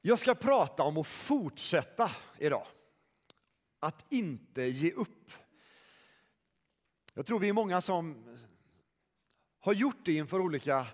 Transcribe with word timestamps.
Jag 0.00 0.18
ska 0.18 0.34
prata 0.34 0.82
om 0.82 0.96
att 0.96 1.06
fortsätta 1.06 2.10
idag. 2.38 2.66
Att 3.78 4.12
inte 4.12 4.62
ge 4.62 4.92
upp. 4.92 5.32
Jag 7.14 7.26
tror 7.26 7.38
vi 7.38 7.48
är 7.48 7.52
många 7.52 7.80
som 7.80 8.36
har 9.60 9.72
gjort 9.72 10.04
det 10.04 10.12
inför 10.12 10.40
olika 10.40 10.86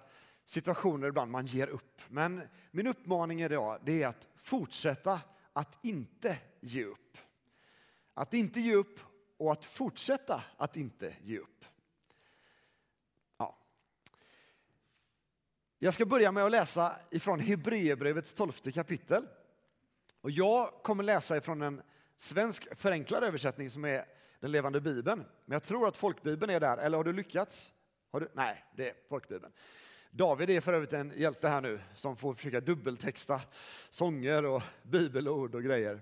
situationer 0.44 1.08
ibland 1.08 1.30
man 1.30 1.46
ger 1.46 1.66
upp. 1.66 2.02
Men 2.08 2.48
min 2.70 2.86
uppmaning 2.86 3.42
idag 3.42 3.80
det 3.84 4.02
är 4.02 4.08
att 4.08 4.28
fortsätta 4.36 5.20
att 5.52 5.84
inte 5.84 6.38
ge 6.60 6.84
upp. 6.84 7.18
Att 8.14 8.34
inte 8.34 8.60
ge 8.60 8.74
upp 8.74 9.00
och 9.36 9.52
att 9.52 9.64
fortsätta 9.64 10.44
att 10.56 10.76
inte 10.76 11.16
ge 11.22 11.38
upp. 11.38 11.64
Ja. 13.36 13.58
Jag 15.78 15.94
ska 15.94 16.06
börja 16.06 16.32
med 16.32 16.44
att 16.44 16.50
läsa 16.50 16.96
ifrån 17.10 17.40
Hebreerbrevets 17.40 18.34
tolfte 18.34 18.72
kapitel. 18.72 19.26
Och 20.20 20.30
jag 20.30 20.72
kommer 20.82 21.04
läsa 21.04 21.36
ifrån 21.36 21.62
en 21.62 21.82
svensk 22.16 22.76
förenklad 22.76 23.24
översättning 23.24 23.70
som 23.70 23.84
är 23.84 24.04
den 24.40 24.52
levande 24.52 24.80
bibeln. 24.80 25.24
Men 25.44 25.52
jag 25.56 25.62
tror 25.62 25.88
att 25.88 25.96
folkbibeln 25.96 26.50
är 26.52 26.60
där, 26.60 26.76
eller 26.76 26.96
har 26.96 27.04
du 27.04 27.12
lyckats? 27.12 27.72
Har 28.10 28.20
du? 28.20 28.28
Nej, 28.32 28.64
det 28.76 28.88
är 28.88 28.94
folkbibeln. 29.08 29.52
David 30.10 30.50
är 30.50 30.60
för 30.60 30.72
övrigt 30.72 30.92
en 30.92 31.12
hjälte 31.16 31.48
här 31.48 31.60
nu 31.60 31.80
som 31.94 32.16
får 32.16 32.34
försöka 32.34 32.60
dubbeltexta 32.60 33.40
sånger 33.90 34.44
och 34.44 34.62
bibelord 34.82 35.54
och 35.54 35.62
grejer. 35.62 36.00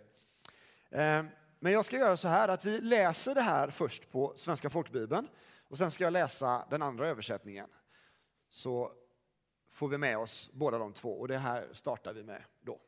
Eh, 0.91 1.25
men 1.59 1.73
jag 1.73 1.85
ska 1.85 1.97
göra 1.99 2.17
så 2.17 2.29
här 2.29 2.49
att 2.49 2.65
vi 2.65 2.81
läser 2.81 3.35
det 3.35 3.41
här 3.41 3.71
först 3.71 4.11
på 4.11 4.33
Svenska 4.37 4.71
folkbibeln 4.71 5.29
och 5.69 5.79
sen 5.79 5.91
ska 5.91 6.05
jag 6.05 6.13
läsa 6.13 6.67
den 6.71 6.83
andra 6.83 7.09
översättningen. 7.09 7.69
Så 8.49 8.93
får 9.75 9.89
vi 9.89 9.99
med 9.99 10.19
oss 10.19 10.51
båda 10.53 10.79
de 10.79 10.93
två 10.93 11.21
och 11.21 11.29
det 11.29 11.39
här 11.39 11.69
startar 11.73 12.13
vi 12.13 12.23
med 12.23 12.43
då. 12.61 12.81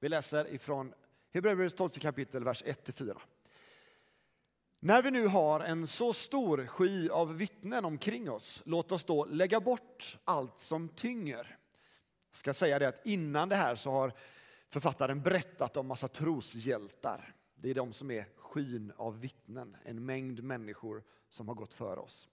Vi 0.00 0.08
läser 0.08 0.54
ifrån 0.54 0.94
Hebreerbrevets 1.32 1.76
12 1.76 1.88
kapitel, 1.90 2.44
vers 2.44 2.64
1-4. 2.64 3.18
När 4.80 5.02
vi 5.02 5.10
nu 5.10 5.26
har 5.26 5.60
en 5.60 5.86
så 5.86 6.12
stor 6.12 6.66
sky 6.66 7.08
av 7.08 7.36
vittnen 7.36 7.84
omkring 7.84 8.30
oss, 8.30 8.62
låt 8.66 8.92
oss 8.92 9.04
då 9.04 9.24
lägga 9.24 9.60
bort 9.60 10.18
allt 10.24 10.60
som 10.60 10.88
tynger. 10.88 11.58
Jag 12.30 12.36
ska 12.36 12.54
säga 12.54 12.78
det 12.78 12.88
att 12.88 13.06
innan 13.06 13.48
det 13.48 13.56
här 13.56 13.76
så 13.76 13.90
har 13.90 14.12
författaren 14.68 15.22
berättat 15.22 15.76
om 15.76 15.86
massa 15.86 16.08
troshjältar. 16.08 17.34
Det 17.54 17.70
är 17.70 17.74
de 17.74 17.92
som 17.92 18.10
är 18.10 18.26
skyn 18.36 18.92
av 18.96 19.20
vittnen, 19.20 19.76
en 19.84 20.04
mängd 20.04 20.44
människor 20.44 21.02
som 21.28 21.48
har 21.48 21.54
gått 21.54 21.74
före 21.74 22.00
oss. 22.00 22.28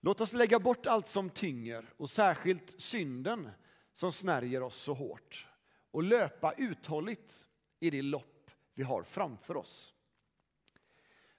Låt 0.00 0.20
oss 0.20 0.32
lägga 0.32 0.58
bort 0.58 0.86
allt 0.86 1.08
som 1.08 1.30
tynger 1.30 1.92
och 1.96 2.10
särskilt 2.10 2.80
synden 2.80 3.50
som 3.92 4.12
snärjer 4.12 4.62
oss 4.62 4.76
så 4.76 4.94
hårt 4.94 5.46
och 5.90 6.02
löpa 6.02 6.52
uthålligt 6.52 7.48
i 7.80 7.90
det 7.90 8.02
lopp 8.02 8.50
vi 8.74 8.82
har 8.82 9.02
framför 9.02 9.56
oss. 9.56 9.94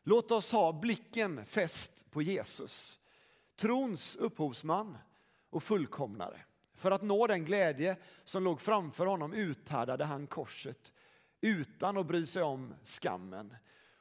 Låt 0.04 0.32
oss 0.32 0.52
ha 0.52 0.74
blicken 0.74 1.46
fäst 1.46 2.12
på 2.12 2.22
Jesus, 2.22 3.00
trons 3.56 4.16
upphovsman 4.16 4.98
och 5.50 5.64
fullkomnare. 5.64 6.42
För 6.76 6.92
att 6.92 7.02
nå 7.02 7.28
den 7.28 7.46
glädje 7.46 7.98
som 8.24 8.44
låg 8.44 8.62
framför 8.62 9.06
honom 9.06 9.34
uthärdade 9.34 10.06
han 10.06 10.28
korset 10.28 10.94
utan 11.42 11.98
att 11.98 12.06
bry 12.06 12.26
sig 12.26 12.44
om 12.44 12.74
skammen 12.84 13.56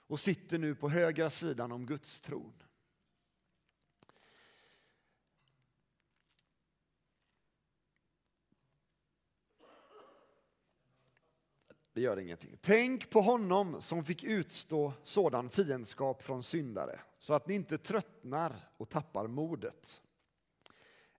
och 0.07 0.21
sitter 0.21 0.59
nu 0.59 0.75
på 0.75 0.89
högra 0.89 1.31
sidan 1.31 1.73
om 1.73 1.87
Guds 1.87 2.21
tron. 2.21 2.63
Det 11.93 12.01
gör 12.01 12.19
ingenting. 12.19 12.57
Tänk 12.61 13.11
på 13.11 13.21
honom 13.21 13.83
som 13.83 14.05
fick 14.05 14.25
utstå 14.25 14.93
sådan 15.03 15.51
fiendskap 15.51 16.23
från 16.23 16.43
syndare 16.43 17.01
så 17.19 17.35
att 17.35 17.47
ni 17.47 17.55
inte 17.55 17.79
tröttnar 17.79 18.69
och 18.77 18.89
tappar 18.89 19.27
modet. 19.27 20.03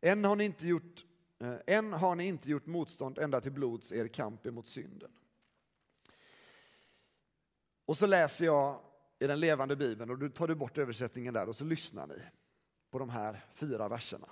Än 0.02 0.24
har 0.24 0.36
ni 0.36 0.44
inte 0.44 0.68
gjort, 0.68 1.06
eh, 1.40 1.56
än 1.68 1.94
har 1.94 2.16
ni 2.16 2.28
inte 2.28 2.50
gjort 2.50 2.66
motstånd 2.66 3.18
ända 3.18 3.42
till 3.42 3.52
blods 3.52 3.92
er 3.92 4.08
kamp 4.08 4.46
emot 4.46 4.68
synden. 4.68 5.12
Och 7.86 7.98
så 7.98 8.06
läser 8.06 8.46
jag 8.46 8.80
i 9.20 9.28
den 9.28 9.40
levande 9.40 9.76
bibeln 9.76 10.12
och 10.12 10.18
då 10.18 10.30
tar 10.30 10.48
du 10.48 10.56
bort 10.56 10.78
översättningen 10.78 11.34
där 11.34 11.50
och 11.50 11.56
så 11.56 11.64
lyssnar 11.64 12.08
ni 12.08 12.22
på 12.92 13.00
de 13.00 13.10
här 13.10 13.46
fyra 13.54 13.90
verserna. 13.90 14.30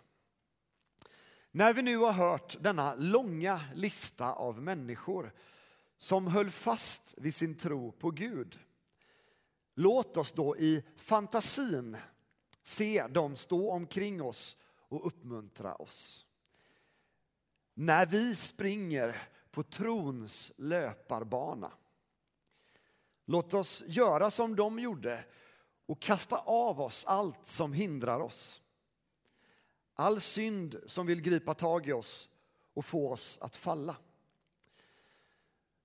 När 1.51 1.73
vi 1.73 1.81
nu 1.81 1.97
har 1.97 2.11
hört 2.11 2.57
denna 2.59 2.95
långa 2.95 3.61
lista 3.73 4.33
av 4.33 4.61
människor 4.61 5.33
som 5.99 6.27
höll 6.27 6.49
fast 6.49 7.15
vid 7.17 7.35
sin 7.35 7.55
tro 7.55 7.91
på 7.91 8.11
Gud. 8.11 8.59
Låt 9.73 10.17
oss 10.17 10.31
då 10.31 10.57
i 10.57 10.83
fantasin 10.95 11.97
se 12.63 13.07
dem 13.07 13.35
stå 13.35 13.71
omkring 13.71 14.21
oss 14.21 14.57
och 14.65 15.07
uppmuntra 15.07 15.75
oss. 15.75 16.25
När 17.73 18.05
vi 18.05 18.35
springer 18.35 19.15
på 19.51 19.63
trons 19.63 20.51
löparbana. 20.57 21.71
Låt 23.25 23.53
oss 23.53 23.83
göra 23.87 24.31
som 24.31 24.55
de 24.55 24.79
gjorde 24.79 25.25
och 25.85 26.01
kasta 26.01 26.37
av 26.37 26.81
oss 26.81 27.05
allt 27.05 27.47
som 27.47 27.73
hindrar 27.73 28.19
oss. 28.19 28.61
All 29.93 30.21
synd 30.21 30.79
som 30.85 31.05
vill 31.05 31.21
gripa 31.21 31.53
tag 31.53 31.87
i 31.87 31.91
oss 31.91 32.29
och 32.73 32.85
få 32.85 33.11
oss 33.11 33.37
att 33.41 33.55
falla. 33.55 33.95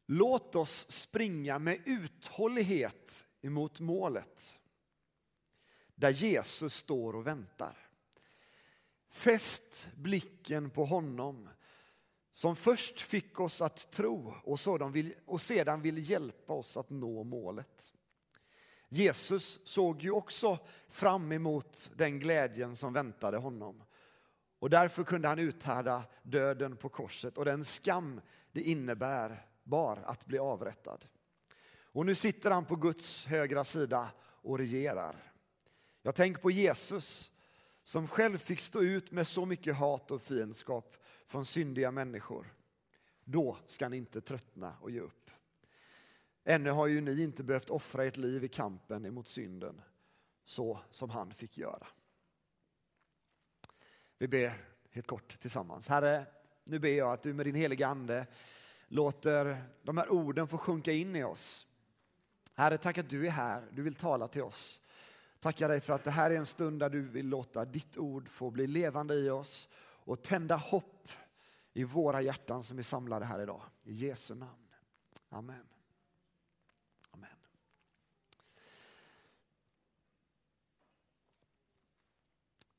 Låt 0.07 0.55
oss 0.55 0.91
springa 0.91 1.59
med 1.59 1.81
uthållighet 1.85 3.27
emot 3.43 3.81
målet 3.81 4.59
där 5.95 6.11
Jesus 6.11 6.75
står 6.75 7.17
och 7.17 7.27
väntar. 7.27 7.79
Fäst 9.11 9.89
blicken 9.95 10.71
på 10.71 10.85
honom 10.85 11.49
som 12.31 12.57
först 12.57 13.01
fick 13.01 13.41
oss 13.41 13.63
att 13.63 13.91
tro 13.91 14.35
och, 14.45 14.61
sådan 14.61 14.93
vill, 14.93 15.15
och 15.27 15.41
sedan 15.41 15.83
vill 15.83 16.11
hjälpa 16.11 16.53
oss 16.53 16.77
att 16.77 16.91
nå 16.91 17.25
målet. 17.25 17.95
Jesus 18.89 19.61
såg 19.65 20.03
ju 20.03 20.11
också 20.11 20.59
fram 20.89 21.33
emot 21.33 21.91
den 21.95 22.19
glädjen 22.19 22.77
som 22.77 22.93
väntade 22.93 23.37
honom. 23.37 23.83
Och 24.59 24.71
därför 24.71 25.05
kunde 25.05 25.29
han 25.29 25.39
uthärda 25.39 26.05
döden 26.23 26.77
på 26.77 26.89
korset 26.89 27.39
och 27.39 27.45
den 27.45 27.65
skam 27.65 28.21
det 28.53 28.63
innebär 28.63 29.47
bar 29.65 30.03
att 30.07 30.27
bli 30.27 30.39
avrättad. 30.39 31.05
Och 31.95 32.07
nu 32.07 32.15
sitter 32.15 32.51
han 32.51 32.65
på 32.65 32.77
Guds 32.77 33.27
högra 33.27 33.65
sida 33.65 34.11
och 34.21 34.59
regerar. 34.59 35.33
Jag 36.03 36.15
tänker 36.15 36.43
på 36.43 36.51
Jesus 36.51 37.33
som 37.83 38.09
själv 38.09 38.39
fick 38.39 38.61
stå 38.61 38.83
ut 38.83 39.11
med 39.11 39.27
så 39.27 39.47
mycket 39.47 39.77
hat 39.77 40.11
och 40.11 40.23
fiendskap 40.23 40.97
från 41.27 41.45
syndiga 41.45 41.91
människor. 41.91 42.55
Då 43.25 43.57
ska 43.67 43.89
ni 43.89 43.97
inte 43.97 44.21
tröttna 44.21 44.77
och 44.81 44.91
ge 44.91 45.01
upp. 45.01 45.31
Ännu 46.45 46.71
har 46.71 46.87
ju 46.87 47.01
ni 47.01 47.23
inte 47.23 47.43
behövt 47.43 47.71
offra 47.71 48.05
ert 48.05 48.17
liv 48.17 48.45
i 48.45 48.49
kampen 48.49 49.07
emot 49.07 49.29
synden 49.29 49.81
så 50.45 50.81
som 50.91 51.11
han 51.11 51.35
fick 51.35 51.59
göra. 51.59 51.87
Vi 54.19 54.29
ber 54.29 54.65
helt 54.91 55.07
kort 55.07 55.41
tillsammans. 55.41 55.89
Herre, 55.89 56.27
nu 56.65 56.79
ber 56.79 56.89
jag 56.89 57.13
att 57.13 57.23
du 57.23 57.33
med 57.33 57.47
din 57.47 57.55
heliga 57.55 57.87
ande 57.87 58.27
låter 58.89 59.63
de 59.83 59.99
här 59.99 60.13
orden 60.13 60.49
få 60.49 60.59
sjunka 60.59 60.93
in 60.93 61.17
i 61.17 61.25
oss. 61.25 61.67
Herre, 62.55 62.79
tack 62.79 62.99
att 62.99 63.11
du 63.11 63.27
är 63.27 63.31
här. 63.31 63.69
Du 63.71 63.83
vill 63.83 63.95
tala 63.95 64.29
till 64.29 64.43
oss. 64.43 64.81
Tackar 65.41 65.69
dig 65.69 65.81
för 65.81 65.93
att 65.93 66.05
det 66.05 66.11
här 66.11 66.31
är 66.31 66.37
en 66.37 66.47
stund 66.47 66.81
där 66.81 66.91
du 66.91 67.03
vill 67.03 67.29
låta 67.29 67.65
ditt 67.65 67.97
ord 67.97 68.29
få 68.29 68.51
bli 68.51 68.67
levande 68.67 69.15
i 69.15 69.31
oss 69.31 69.69
och 69.79 70.23
tända 70.23 70.57
hopp 70.57 71.09
i 71.73 71.85
våra 71.85 72.23
hjärtan 72.23 72.63
som 72.63 72.79
är 72.79 72.83
samlade 72.83 73.25
här 73.25 73.43
idag. 73.43 73.63
I 73.85 73.95
Jesu 73.95 74.35
namn. 74.35 74.69
Amen. 75.29 75.67
Amen. 77.11 77.31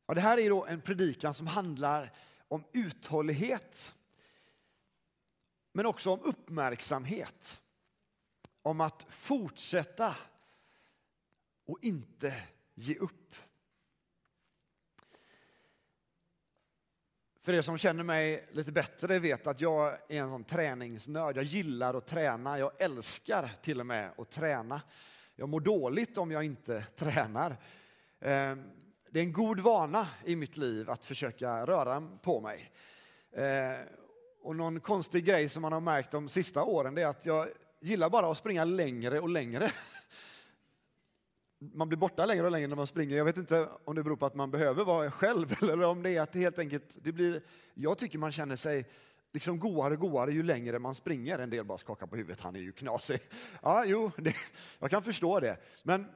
Ja, 0.06 0.14
det 0.14 0.22
här 0.22 0.38
är 0.38 0.50
då 0.50 0.66
en 0.66 0.82
predikan 0.82 1.34
som 1.34 1.48
handlar 1.48 2.12
om 2.48 2.64
uthållighet 2.72 3.96
men 5.76 5.86
också 5.86 6.12
om 6.12 6.20
uppmärksamhet. 6.24 7.62
Om 8.62 8.82
att 8.82 9.06
fortsätta 9.10 10.16
och 11.66 11.78
inte 11.82 12.36
ge 12.74 12.96
upp. 12.96 13.36
För 17.42 17.54
er 17.54 17.62
som 17.62 17.78
känner 17.78 18.04
mig 18.04 18.50
lite 18.52 18.72
bättre 18.72 19.20
vet 19.20 19.48
att 19.48 19.62
jag 19.62 19.94
är 19.94 20.22
en 20.22 20.30
sån 20.30 20.44
träningsnörd. 20.44 21.38
Jag 21.38 21.44
gillar 21.44 21.94
att 21.94 22.08
träna. 22.08 22.60
Jag 22.60 22.72
älskar 22.82 23.52
till 23.62 23.80
och 23.80 23.86
med 23.86 24.12
att 24.18 24.32
träna. 24.32 24.82
Jag 25.36 25.50
mår 25.50 25.60
dåligt 25.60 26.18
om 26.18 26.32
jag 26.32 26.44
inte 26.44 26.86
tränar. 26.96 27.58
Ehm, 28.20 28.64
det 29.10 29.20
är 29.20 29.24
en 29.24 29.34
god 29.34 29.60
vana 29.60 30.08
i 30.26 30.36
mitt 30.36 30.58
liv 30.58 30.90
att 30.90 31.06
försöka 31.06 31.66
röra 31.66 32.18
på 32.22 32.42
mig. 32.42 32.72
Ehm, 33.32 33.88
och 34.46 34.56
någon 34.56 34.80
konstig 34.80 35.26
grej 35.26 35.50
som 35.50 35.62
man 35.62 35.74
har 35.74 35.80
märkt 35.80 36.12
de 36.12 36.30
sista 36.30 36.64
åren 36.64 36.96
det 36.96 37.02
är 37.02 37.08
att 37.08 37.26
jag 37.26 37.48
gillar 37.80 38.10
bara 38.10 38.32
att 38.32 38.38
springa 38.38 38.64
längre 38.64 39.20
och 39.20 39.30
längre. 39.30 39.72
Man 41.60 41.88
blir 41.88 41.98
borta 41.98 42.26
längre 42.26 42.46
och 42.46 42.52
längre 42.52 42.68
när 42.68 42.76
man 42.76 42.88
springer. 42.88 43.18
Jag 43.18 43.26
vet 43.26 43.38
inte 43.38 43.70
om 43.86 43.96
det 43.96 44.04
beror 44.04 44.16
på 44.16 44.26
att 44.26 44.36
man 44.36 44.52
behöver 44.52 44.84
vara 44.84 45.12
själv 45.12 45.56
eller 45.62 45.84
om 45.84 46.04
det 46.04 46.10
är 46.10 46.22
att 46.22 46.32
det 46.32 46.40
helt 46.40 46.60
enkelt 46.60 46.84
det 46.94 47.12
blir. 47.12 47.42
Jag 47.74 47.98
tycker 47.98 48.18
man 48.18 48.32
känner 48.32 48.56
sig 48.56 48.86
liksom 49.34 49.60
goare 49.60 49.94
och 49.94 50.00
goare 50.00 50.32
ju 50.32 50.44
längre 50.44 50.80
man 50.80 50.96
springer. 50.96 51.40
En 51.40 51.50
del 51.50 51.66
bara 51.66 51.78
skakar 51.78 52.08
på 52.08 52.16
huvudet, 52.16 52.42
han 52.42 52.56
är 52.56 52.60
ju 52.60 52.72
knasig. 52.72 53.20
Ja, 53.62 53.86
jo, 53.86 54.12
det, 54.18 54.36
jag 54.80 54.90
kan 54.90 55.04
förstå 55.04 55.40
det. 55.40 55.58
Men 55.84 56.08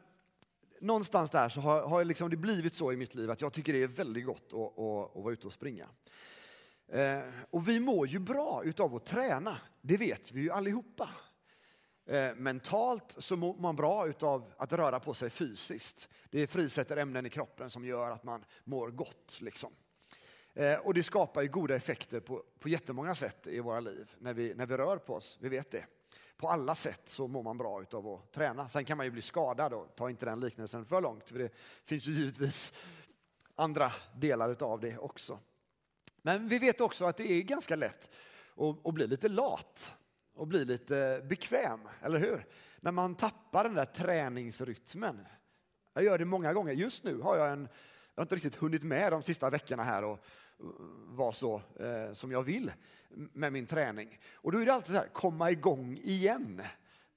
någonstans 0.82 1.30
där 1.30 1.50
så 1.50 1.62
har, 1.62 1.82
har 1.82 2.06
liksom 2.06 2.30
det 2.30 2.38
blivit 2.38 2.74
så 2.74 2.92
i 2.92 2.98
mitt 2.98 3.16
liv 3.16 3.32
att 3.32 3.42
jag 3.42 3.54
tycker 3.54 3.74
det 3.74 3.84
är 3.84 3.88
väldigt 3.88 4.26
gott 4.26 4.54
att, 4.54 4.54
att, 4.54 5.18
att 5.18 5.24
vara 5.24 5.34
ute 5.34 5.48
och 5.48 5.54
springa. 5.54 5.88
Eh, 6.92 7.20
och 7.50 7.70
vi 7.70 7.80
mår 7.80 8.08
ju 8.08 8.20
bra 8.20 8.64
utav 8.64 8.96
att 8.96 9.06
träna, 9.06 9.58
det 9.82 9.98
vet 9.98 10.32
vi 10.32 10.42
ju 10.42 10.52
allihopa. 10.52 11.10
Eh, 12.06 12.36
mentalt 12.36 13.16
så 13.18 13.36
mår 13.36 13.56
man 13.56 13.76
bra 13.76 14.08
utav 14.08 14.54
att 14.58 14.74
röra 14.74 15.00
på 15.00 15.14
sig 15.14 15.30
fysiskt. 15.30 16.10
Det 16.30 16.48
frisätter 16.48 16.98
ämnen 16.98 17.26
i 17.26 17.30
kroppen 17.30 17.70
som 17.70 17.86
gör 17.86 18.12
att 18.12 18.24
man 18.24 18.46
mår 18.64 18.92
gott. 18.92 19.38
Liksom. 19.42 19.74
Eh, 20.54 20.76
och 20.80 20.94
det 20.94 21.04
skapar 21.04 21.42
ju 21.42 21.48
goda 21.48 21.76
effekter 21.76 22.20
på, 22.20 22.44
på 22.60 22.70
jättemånga 22.70 23.16
sätt 23.16 23.48
i 23.48 23.60
våra 23.60 23.80
liv 23.80 24.16
när 24.20 24.34
vi, 24.34 24.54
när 24.56 24.66
vi 24.66 24.78
rör 24.78 24.98
på 24.98 25.16
oss, 25.16 25.38
vi 25.42 25.50
vet 25.50 25.72
det. 25.72 25.86
På 26.38 26.50
alla 26.50 26.76
sätt 26.76 27.02
så 27.06 27.28
mår 27.28 27.44
man 27.44 27.58
bra 27.58 27.82
utav 27.82 28.08
att 28.08 28.32
träna. 28.32 28.70
Sen 28.70 28.86
kan 28.86 28.98
man 28.98 29.06
ju 29.06 29.12
bli 29.12 29.22
skadad 29.22 29.74
och 29.74 29.96
ta 29.96 30.10
inte 30.10 30.26
den 30.26 30.40
liknelsen 30.40 30.86
för 30.86 31.02
långt, 31.02 31.30
för 31.30 31.40
det 31.40 31.54
finns 31.86 32.08
ju 32.08 32.12
givetvis 32.12 32.74
andra 33.56 33.94
delar 34.16 34.50
utav 34.50 34.80
det 34.80 34.98
också. 34.98 35.40
Men 36.22 36.48
vi 36.48 36.60
vet 36.60 36.82
också 36.82 37.06
att 37.06 37.18
det 37.18 37.32
är 37.32 37.42
ganska 37.42 37.76
lätt 37.76 38.10
att, 38.56 38.88
att 38.88 38.94
bli 38.94 39.08
lite 39.08 39.30
lat 39.30 39.96
och 40.34 40.48
bli 40.48 40.66
lite 40.66 41.26
bekväm, 41.30 41.80
eller 42.02 42.20
hur? 42.20 42.46
När 42.80 42.92
man 42.92 43.16
tappar 43.16 43.64
den 43.64 43.74
där 43.74 43.86
träningsrytmen. 43.86 45.26
Jag 45.94 46.04
gör 46.04 46.18
det 46.18 46.26
många 46.26 46.54
gånger. 46.54 46.74
Just 46.74 47.04
nu 47.04 47.22
har 47.22 47.38
jag 47.38 47.52
en, 47.52 47.68
jag 48.16 48.22
har 48.22 48.24
inte 48.24 48.36
riktigt 48.36 48.56
hunnit 48.56 48.84
med 48.84 49.12
de 49.12 49.24
sista 49.24 49.50
veckorna 49.50 49.84
här 49.84 50.04
och 50.04 50.20
eh, 50.60 50.66
vara 51.08 51.32
så 51.32 51.62
eh, 51.80 52.14
som 52.14 52.32
jag 52.32 52.44
vill 52.44 52.72
med 53.10 53.54
min 53.54 53.66
träning. 53.66 54.20
Och 54.34 54.52
då 54.52 54.58
är 54.58 54.66
det 54.66 54.74
alltid 54.74 54.96
så 54.96 55.02
här, 55.02 55.08
komma 55.08 55.52
igång 55.52 55.98
igen, 56.04 56.62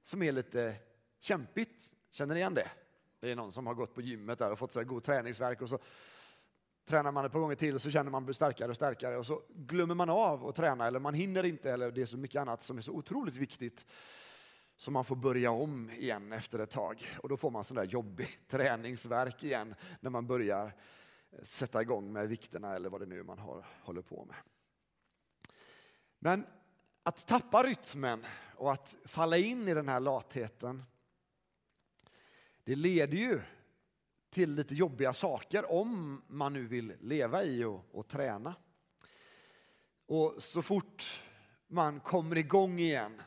som 0.05 0.23
är 0.23 0.33
lite 0.33 0.75
kämpigt. 1.21 1.91
Känner 2.11 2.35
ni 2.35 2.41
igen 2.41 2.55
det? 2.55 2.69
Det 3.21 3.31
är 3.31 3.37
någon 3.37 3.53
som 3.53 3.67
har 3.67 3.75
gått 3.75 3.95
på 3.95 4.01
gymmet 4.01 4.39
där 4.39 4.51
och 4.51 4.59
fått 4.59 4.73
så 4.73 4.81
här 4.81 4.85
god 4.85 5.05
träningsverk 5.05 5.63
och 5.63 5.69
så 5.69 5.79
tränar 6.85 7.13
man 7.13 7.25
ett 7.25 7.33
par 7.33 7.41
gånger 7.41 7.55
till 7.55 7.81
så 7.81 7.91
känner 7.91 8.11
man 8.11 8.25
sig 8.25 8.35
starkare 8.35 8.71
och 8.71 8.77
starkare 8.77 9.17
och 9.17 9.27
så 9.27 9.43
glömmer 9.49 9.95
man 9.95 10.11
av 10.11 10.47
att 10.47 10.57
träna 10.57 10.87
eller 10.87 11.01
man 11.01 11.15
hinner 11.15 11.45
inte 11.45 11.73
eller 11.73 11.91
det 11.91 12.03
är 12.03 12.07
så 12.07 12.17
mycket 12.17 12.41
annat 12.41 12.63
som 12.63 12.79
är 12.79 12.83
så 12.83 12.93
otroligt 12.93 13.37
viktigt 13.37 13.87
så 14.77 14.91
man 14.91 15.05
får 15.05 15.17
börja 15.17 15.51
om 15.51 15.91
igen 15.91 16.33
efter 16.33 16.59
ett 16.59 16.71
tag 16.71 17.07
och 17.23 17.29
då 17.29 17.37
får 17.37 17.51
man 17.51 17.65
sån 17.65 17.77
där 17.77 17.85
jobbig 17.85 18.29
träningsverk 18.49 19.45
igen 19.45 19.75
när 20.01 20.11
man 20.11 20.27
börjar 20.27 20.67
eh, 21.31 21.43
sätta 21.43 21.83
igång 21.83 22.13
med 22.13 22.29
vikterna 22.29 22.75
eller 22.75 22.91
vad 22.91 23.01
det 23.01 23.07
nu 23.07 23.19
är 23.19 23.25
man 23.25 23.39
har, 23.39 23.67
håller 23.83 24.03
på 24.03 24.25
med. 24.25 24.37
Men 26.19 26.47
att 27.03 27.27
tappa 27.27 27.63
rytmen 27.63 28.25
och 28.57 28.73
att 28.73 28.97
falla 29.05 29.37
in 29.37 29.69
i 29.69 29.75
den 29.75 29.89
här 29.89 30.01
latheten 30.01 30.83
det 32.65 32.75
leder 32.75 33.19
ju 33.19 33.41
till 34.33 34.55
lite 34.55 34.75
jobbiga 34.75 35.13
saker 35.13 35.73
om 35.73 36.23
man 36.27 36.53
nu 36.53 36.67
vill 36.67 36.93
leva 37.01 37.45
i 37.45 37.65
och, 37.65 37.85
och 37.93 38.09
träna. 38.09 38.55
Och 40.07 40.35
så 40.39 40.63
fort 40.63 41.23
man 41.67 42.01
kommer 42.01 42.37
igång 42.37 42.79
igen 42.79 43.23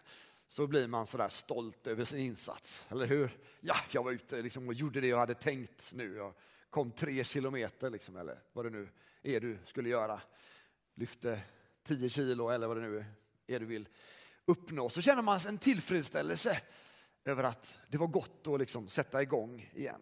så 0.48 0.68
blir 0.68 0.88
man 0.88 1.08
sådär 1.08 1.30
stolt 1.30 1.88
över 1.88 2.06
sin 2.06 2.20
insats, 2.20 2.86
eller 2.90 3.06
hur? 3.06 3.38
Ja, 3.60 3.76
jag 3.92 4.04
var 4.04 4.12
ute 4.12 4.42
liksom 4.42 4.68
och 4.68 4.74
gjorde 4.74 5.02
det 5.02 5.08
jag 5.08 5.18
hade 5.18 5.34
tänkt 5.34 5.94
nu. 5.94 6.16
Jag 6.16 6.34
kom 6.70 6.92
tre 6.92 7.24
kilometer, 7.24 7.90
liksom, 7.90 8.16
eller 8.16 8.40
vad 8.54 8.66
det 8.66 8.70
nu 8.70 8.90
är 9.24 9.40
du 9.40 9.58
skulle 9.66 9.90
göra. 9.90 10.22
Lyfte 10.96 11.42
tio 11.84 12.10
kilo 12.10 12.50
eller 12.50 12.68
vad 12.68 12.78
det 12.78 12.84
nu 12.84 13.06
är 13.48 13.60
du 13.60 13.66
vill 13.66 13.88
uppnå. 14.46 14.90
Så 14.90 15.02
känner 15.02 15.22
man 15.22 15.40
en 15.48 15.58
tillfredsställelse 15.58 16.62
över 17.26 17.44
att 17.44 17.80
det 17.88 17.98
var 17.98 18.08
gott 18.08 18.48
att 18.48 18.60
liksom 18.60 18.88
sätta 18.88 19.22
igång 19.22 19.72
igen. 19.74 20.02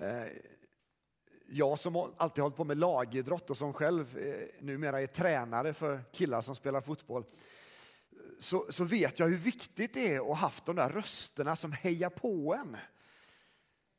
Eh, 0.00 0.26
jag 1.46 1.78
som 1.78 2.12
alltid 2.16 2.42
hållit 2.42 2.56
på 2.56 2.64
med 2.64 2.78
lagidrott 2.78 3.50
och 3.50 3.56
som 3.56 3.72
själv 3.72 4.18
eh, 4.18 4.48
numera 4.60 5.00
är 5.00 5.06
tränare 5.06 5.74
för 5.74 6.04
killar 6.12 6.40
som 6.40 6.54
spelar 6.54 6.80
fotboll 6.80 7.24
så, 8.38 8.66
så 8.70 8.84
vet 8.84 9.18
jag 9.18 9.28
hur 9.28 9.36
viktigt 9.36 9.94
det 9.94 10.14
är 10.14 10.20
att 10.20 10.26
ha 10.26 10.34
haft 10.34 10.64
de 10.64 10.76
där 10.76 10.88
rösterna 10.88 11.56
som 11.56 11.72
hejar 11.72 12.10
på 12.10 12.54
en. 12.54 12.76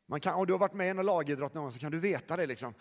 Man 0.06 0.20
kan, 0.20 0.36
om 0.36 0.48
du 0.48 0.54
har 0.54 0.60
varit 0.60 0.74
med 0.74 0.88
i 0.88 0.90
en 0.90 1.06
lagidrott 1.06 1.54
någon 1.54 1.64
gång 1.64 1.72
så 1.72 1.80
kan 1.80 1.92
du 1.92 2.00
veta 2.00 2.38
det. 2.38 2.46
Liksom. 2.46 2.74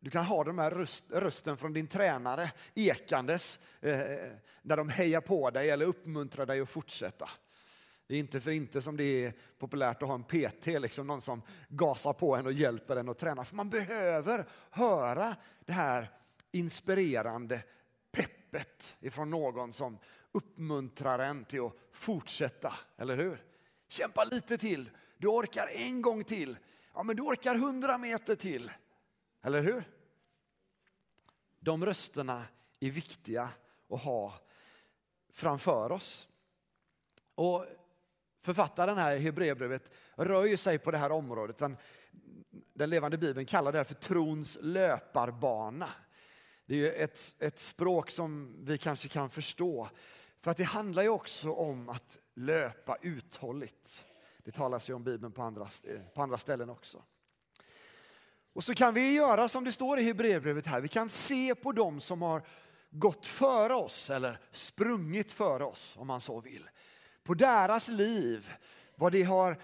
Du 0.00 0.10
kan 0.10 0.24
ha 0.24 0.44
den 0.44 0.58
här 0.58 0.70
röst, 0.70 1.04
rösten 1.10 1.56
från 1.56 1.72
din 1.72 1.86
tränare 1.86 2.52
ekandes 2.74 3.58
eh, 3.80 4.00
eh, 4.00 4.32
när 4.62 4.76
de 4.76 4.88
hejar 4.88 5.20
på 5.20 5.50
dig 5.50 5.70
eller 5.70 5.86
uppmuntrar 5.86 6.46
dig 6.46 6.60
att 6.60 6.68
fortsätta. 6.68 7.30
Det 8.08 8.14
är 8.14 8.18
inte 8.18 8.40
för 8.40 8.50
inte 8.50 8.82
som 8.82 8.96
det 8.96 9.24
är 9.24 9.32
populärt 9.58 10.02
att 10.02 10.08
ha 10.08 10.14
en 10.14 10.24
PT, 10.24 10.66
liksom 10.66 11.06
någon 11.06 11.22
som 11.22 11.42
gasar 11.68 12.12
på 12.12 12.36
en 12.36 12.46
och 12.46 12.52
hjälper 12.52 12.96
en 12.96 13.08
att 13.08 13.18
träna. 13.18 13.44
För 13.44 13.56
man 13.56 13.70
behöver 13.70 14.48
höra 14.70 15.36
det 15.64 15.72
här 15.72 16.10
inspirerande 16.50 17.62
peppet 18.10 18.96
ifrån 19.00 19.30
någon 19.30 19.72
som 19.72 19.98
uppmuntrar 20.32 21.18
en 21.18 21.44
till 21.44 21.64
att 21.64 21.72
fortsätta, 21.92 22.74
eller 22.96 23.16
hur? 23.16 23.44
Kämpa 23.88 24.24
lite 24.24 24.58
till, 24.58 24.90
du 25.18 25.26
orkar 25.28 25.68
en 25.72 26.02
gång 26.02 26.24
till, 26.24 26.56
ja 26.94 27.02
men 27.02 27.16
du 27.16 27.22
orkar 27.22 27.54
hundra 27.54 27.98
meter 27.98 28.36
till, 28.36 28.70
eller 29.42 29.62
hur? 29.62 29.84
De 31.60 31.86
rösterna 31.86 32.44
är 32.80 32.90
viktiga 32.90 33.48
att 33.90 34.02
ha 34.02 34.34
framför 35.32 35.92
oss. 35.92 36.28
Och 37.34 37.66
Författaren 38.42 38.98
här 38.98 39.16
i 39.16 39.18
Hebreerbrevet 39.18 39.90
rör 40.16 40.44
ju 40.44 40.56
sig 40.56 40.78
på 40.78 40.90
det 40.90 40.98
här 40.98 41.12
området. 41.12 41.58
Den, 41.58 41.76
den 42.50 42.90
levande 42.90 43.18
bibeln 43.18 43.46
kallar 43.46 43.72
det 43.72 43.78
här 43.78 43.84
för 43.84 43.94
trons 43.94 44.58
löparbana. 44.60 45.88
Det 46.66 46.74
är 46.74 46.78
ju 46.78 46.92
ett, 46.92 47.36
ett 47.38 47.60
språk 47.60 48.10
som 48.10 48.56
vi 48.64 48.78
kanske 48.78 49.08
kan 49.08 49.30
förstå. 49.30 49.88
För 50.40 50.50
att 50.50 50.56
det 50.56 50.64
handlar 50.64 51.02
ju 51.02 51.08
också 51.08 51.52
om 51.52 51.88
att 51.88 52.18
löpa 52.34 52.96
uthålligt. 53.02 54.04
Det 54.38 54.52
talas 54.52 54.90
ju 54.90 54.94
om 54.94 55.04
Bibeln 55.04 55.32
på 55.32 55.42
andra, 55.42 55.68
på 56.14 56.22
andra 56.22 56.38
ställen 56.38 56.70
också. 56.70 57.02
Och 58.52 58.64
så 58.64 58.74
kan 58.74 58.94
vi 58.94 59.12
göra 59.12 59.48
som 59.48 59.64
det 59.64 59.72
står 59.72 59.98
i 59.98 60.02
Hebreerbrevet 60.02 60.66
här. 60.66 60.80
Vi 60.80 60.88
kan 60.88 61.08
se 61.08 61.54
på 61.54 61.72
dem 61.72 62.00
som 62.00 62.22
har 62.22 62.42
gått 62.90 63.26
före 63.26 63.74
oss 63.74 64.10
eller 64.10 64.40
sprungit 64.52 65.32
före 65.32 65.64
oss 65.64 65.96
om 65.98 66.06
man 66.06 66.20
så 66.20 66.40
vill 66.40 66.68
på 67.28 67.34
deras 67.34 67.88
liv, 67.88 68.54
vad 68.94 69.12
de 69.12 69.22
har 69.22 69.58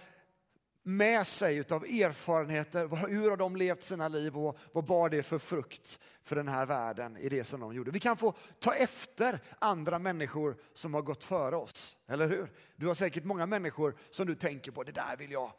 med 0.82 1.26
sig 1.26 1.64
av 1.70 1.84
erfarenheter, 1.84 3.06
hur 3.06 3.30
har 3.30 3.36
de 3.36 3.56
levt 3.56 3.82
sina 3.82 4.08
liv 4.08 4.36
och 4.38 4.58
vad 4.72 4.84
bar 4.84 5.08
det 5.08 5.22
för 5.22 5.38
frukt 5.38 5.98
för 6.22 6.36
den 6.36 6.48
här 6.48 6.66
världen 6.66 7.16
i 7.16 7.28
det 7.28 7.44
som 7.44 7.60
de 7.60 7.74
gjorde. 7.74 7.90
Vi 7.90 8.00
kan 8.00 8.16
få 8.16 8.34
ta 8.58 8.74
efter 8.74 9.40
andra 9.58 9.98
människor 9.98 10.56
som 10.74 10.94
har 10.94 11.02
gått 11.02 11.24
före 11.24 11.56
oss, 11.56 11.96
eller 12.06 12.28
hur? 12.28 12.52
Du 12.76 12.86
har 12.86 12.94
säkert 12.94 13.24
många 13.24 13.46
människor 13.46 13.96
som 14.10 14.26
du 14.26 14.34
tänker 14.34 14.72
på, 14.72 14.82
det 14.82 14.92
där 14.92 15.16
vill 15.16 15.32
jag 15.32 15.52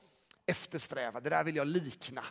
eftersträva, 0.45 1.19
det 1.19 1.29
där 1.29 1.43
vill 1.43 1.55
jag 1.55 1.67
likna. 1.67 2.24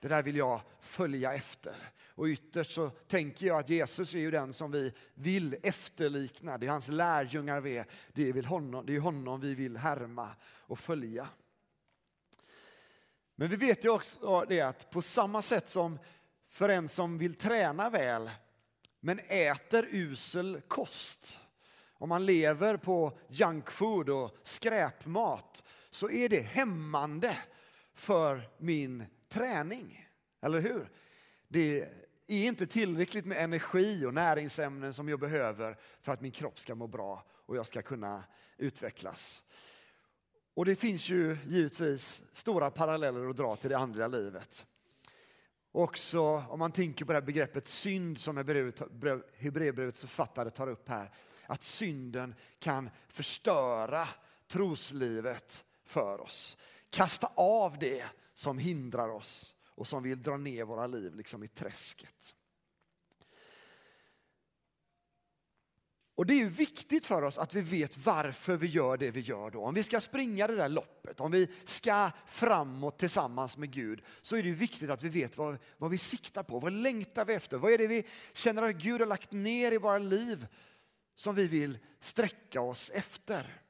Det 0.00 0.08
där 0.08 0.22
vill 0.22 0.36
jag 0.36 0.60
följa 0.80 1.34
efter. 1.34 1.76
Och 2.06 2.26
ytterst 2.26 2.70
så 2.70 2.90
tänker 2.90 3.46
jag 3.46 3.58
att 3.58 3.68
Jesus 3.68 4.14
är 4.14 4.18
ju 4.18 4.30
den 4.30 4.52
som 4.52 4.70
vi 4.70 4.92
vill 5.14 5.56
efterlikna. 5.62 6.58
Det 6.58 6.66
är 6.66 6.70
hans 6.70 6.88
lärjungar 6.88 7.60
vi 7.60 7.78
är. 7.78 7.86
Det 8.12 8.28
är, 8.28 8.42
honom, 8.42 8.86
det 8.86 8.96
är 8.96 9.00
honom 9.00 9.40
vi 9.40 9.54
vill 9.54 9.76
härma 9.76 10.30
och 10.44 10.78
följa. 10.78 11.28
Men 13.34 13.48
vi 13.48 13.56
vet 13.56 13.84
ju 13.84 13.88
också 13.88 14.44
det 14.48 14.60
att 14.60 14.90
på 14.90 15.02
samma 15.02 15.42
sätt 15.42 15.68
som 15.68 15.98
för 16.48 16.68
en 16.68 16.88
som 16.88 17.18
vill 17.18 17.34
träna 17.34 17.90
väl 17.90 18.30
men 19.00 19.18
äter 19.18 19.88
usel 19.90 20.60
kost. 20.68 21.40
Om 21.92 22.08
man 22.08 22.26
lever 22.26 22.76
på 22.76 23.18
junkfood 23.28 24.08
och 24.08 24.36
skräpmat 24.42 25.62
så 25.90 26.10
är 26.10 26.28
det 26.28 26.40
hämmande 26.40 27.36
för 27.94 28.48
min 28.58 29.04
träning. 29.28 30.08
Eller 30.40 30.60
hur? 30.60 30.88
Det 31.48 31.88
är 32.26 32.46
inte 32.46 32.66
tillräckligt 32.66 33.24
med 33.24 33.44
energi 33.44 34.04
och 34.04 34.14
näringsämnen 34.14 34.94
som 34.94 35.08
jag 35.08 35.20
behöver 35.20 35.76
för 36.00 36.12
att 36.12 36.20
min 36.20 36.32
kropp 36.32 36.60
ska 36.60 36.74
må 36.74 36.86
bra 36.86 37.24
och 37.30 37.56
jag 37.56 37.66
ska 37.66 37.82
kunna 37.82 38.24
utvecklas. 38.56 39.44
Och 40.54 40.64
det 40.64 40.76
finns 40.76 41.08
ju 41.08 41.36
givetvis 41.46 42.22
stora 42.32 42.70
paralleller 42.70 43.30
att 43.30 43.36
dra 43.36 43.56
till 43.56 43.70
det 43.70 43.78
andliga 43.78 44.08
livet. 44.08 44.66
Också 45.72 46.20
om 46.22 46.58
man 46.58 46.72
tänker 46.72 47.04
på 47.04 47.12
det 47.12 47.18
här 47.18 47.26
begreppet 47.26 47.68
synd 47.68 48.20
som 48.20 48.36
Hebreerbrevets 48.36 50.00
författare 50.00 50.50
tar 50.50 50.68
upp 50.68 50.88
här. 50.88 51.10
Att 51.46 51.62
synden 51.62 52.34
kan 52.58 52.90
förstöra 53.08 54.08
troslivet 54.46 55.64
för 55.84 56.20
oss. 56.20 56.56
Kasta 56.90 57.32
av 57.34 57.78
det 57.78 58.04
som 58.38 58.58
hindrar 58.58 59.08
oss 59.08 59.56
och 59.64 59.86
som 59.86 60.02
vill 60.02 60.22
dra 60.22 60.36
ner 60.36 60.64
våra 60.64 60.86
liv 60.86 61.14
liksom 61.14 61.42
i 61.42 61.48
träsket. 61.48 62.34
Och 66.14 66.26
det 66.26 66.40
är 66.40 66.46
viktigt 66.46 67.06
för 67.06 67.22
oss 67.22 67.38
att 67.38 67.54
vi 67.54 67.60
vet 67.60 67.96
varför 67.96 68.56
vi 68.56 68.66
gör 68.66 68.96
det 68.96 69.10
vi 69.10 69.20
gör 69.20 69.50
då. 69.50 69.64
Om 69.64 69.74
vi 69.74 69.82
ska 69.82 70.00
springa 70.00 70.46
det 70.46 70.56
där 70.56 70.68
loppet, 70.68 71.20
om 71.20 71.30
vi 71.30 71.48
ska 71.64 72.10
framåt 72.26 72.98
tillsammans 72.98 73.56
med 73.56 73.70
Gud, 73.70 74.02
så 74.22 74.36
är 74.36 74.42
det 74.42 74.50
viktigt 74.50 74.90
att 74.90 75.02
vi 75.02 75.08
vet 75.08 75.36
vad, 75.36 75.58
vad 75.76 75.90
vi 75.90 75.98
siktar 75.98 76.42
på. 76.42 76.58
Vad 76.58 76.72
längtar 76.72 77.24
vi 77.24 77.34
efter? 77.34 77.56
Vad 77.56 77.72
är 77.72 77.78
det 77.78 77.86
vi 77.86 78.06
känner 78.32 78.62
att 78.62 78.76
Gud 78.76 79.00
har 79.00 79.08
lagt 79.08 79.32
ner 79.32 79.72
i 79.72 79.78
våra 79.78 79.98
liv 79.98 80.46
som 81.14 81.34
vi 81.34 81.48
vill 81.48 81.78
sträcka 82.00 82.60
oss 82.60 82.90
efter? 82.90 83.62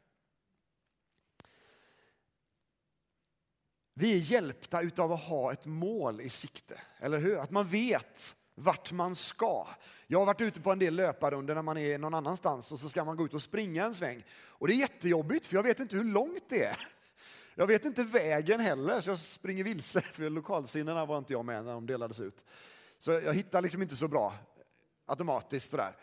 Vi 3.99 4.13
är 4.13 4.19
hjälpta 4.19 4.83
av 4.97 5.13
att 5.13 5.21
ha 5.21 5.53
ett 5.53 5.67
mål 5.67 6.21
i 6.21 6.29
sikte, 6.29 6.81
eller 6.99 7.19
hur? 7.19 7.39
Att 7.39 7.51
man 7.51 7.69
vet 7.69 8.37
vart 8.55 8.93
man 8.93 9.15
ska. 9.15 9.67
Jag 10.07 10.19
har 10.19 10.27
varit 10.27 10.41
ute 10.41 10.61
på 10.61 10.73
en 10.73 10.79
del 10.79 10.95
löparrunder 10.95 11.55
när 11.55 11.63
man 11.63 11.77
är 11.79 11.99
någon 11.99 12.15
annanstans 12.15 12.73
och 12.73 12.79
så 12.79 12.89
ska 12.89 13.05
man 13.05 13.17
gå 13.17 13.25
ut 13.25 13.35
och 13.35 13.43
springa 13.43 13.85
en 13.85 13.95
sväng. 13.95 14.25
Och 14.31 14.69
det 14.69 14.75
är 14.75 14.77
jättejobbigt 14.77 15.47
för 15.47 15.57
jag 15.57 15.63
vet 15.63 15.81
inte 15.81 15.97
hur 15.97 16.05
långt 16.05 16.45
det 16.49 16.65
är. 16.65 16.89
Jag 17.55 17.67
vet 17.67 17.85
inte 17.85 18.05
vägen 18.05 18.61
heller 18.61 19.01
så 19.01 19.11
jag 19.11 19.19
springer 19.19 19.65
vilse 19.65 20.01
för 20.01 20.31
lokalsinnena 20.31 21.07
var 21.07 21.19
inte 21.19 21.33
jag 21.33 21.45
med 21.45 21.65
när 21.65 21.73
de 21.73 21.87
delades 21.87 22.21
ut. 22.21 22.45
Så 22.99 23.11
jag 23.11 23.35
hittar 23.35 23.63
liksom 23.63 23.83
inte 23.83 23.97
så 23.97 24.09
bra 24.09 24.35
automatiskt 25.07 25.71
sådär. 25.71 25.97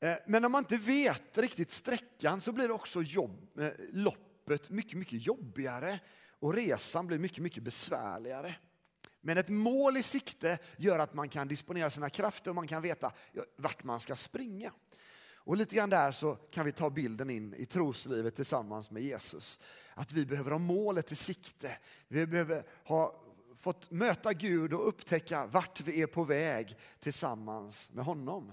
Eh, 0.00 0.14
men 0.26 0.44
om 0.44 0.52
man 0.52 0.62
inte 0.62 0.76
vet 0.76 1.38
riktigt 1.38 1.70
sträckan 1.70 2.40
så 2.40 2.52
blir 2.52 2.68
det 2.68 2.74
också 2.74 3.02
jobb, 3.02 3.60
eh, 3.60 3.68
loppet 3.92 4.70
mycket, 4.70 4.98
mycket 4.98 5.26
jobbigare 5.26 6.00
och 6.42 6.54
resan 6.54 7.06
blir 7.06 7.18
mycket, 7.18 7.42
mycket 7.42 7.62
besvärligare. 7.62 8.54
Men 9.20 9.38
ett 9.38 9.48
mål 9.48 9.96
i 9.96 10.02
sikte 10.02 10.58
gör 10.76 10.98
att 10.98 11.14
man 11.14 11.28
kan 11.28 11.48
disponera 11.48 11.90
sina 11.90 12.10
krafter 12.10 12.50
och 12.50 12.54
man 12.54 12.66
kan 12.66 12.82
veta 12.82 13.12
vart 13.56 13.84
man 13.84 14.00
ska 14.00 14.16
springa. 14.16 14.72
Och 15.34 15.56
lite 15.56 15.76
grann 15.76 15.90
där 15.90 16.12
så 16.12 16.34
kan 16.34 16.66
vi 16.66 16.72
ta 16.72 16.90
bilden 16.90 17.30
in 17.30 17.54
i 17.54 17.66
troslivet 17.66 18.36
tillsammans 18.36 18.90
med 18.90 19.02
Jesus. 19.02 19.60
Att 19.94 20.12
vi 20.12 20.26
behöver 20.26 20.50
ha 20.50 20.58
målet 20.58 21.12
i 21.12 21.14
sikte. 21.14 21.78
Vi 22.08 22.26
behöver 22.26 22.66
ha 22.84 23.22
fått 23.58 23.90
möta 23.90 24.32
Gud 24.32 24.72
och 24.72 24.88
upptäcka 24.88 25.46
vart 25.46 25.80
vi 25.80 26.02
är 26.02 26.06
på 26.06 26.24
väg 26.24 26.76
tillsammans 27.00 27.90
med 27.92 28.04
honom. 28.04 28.52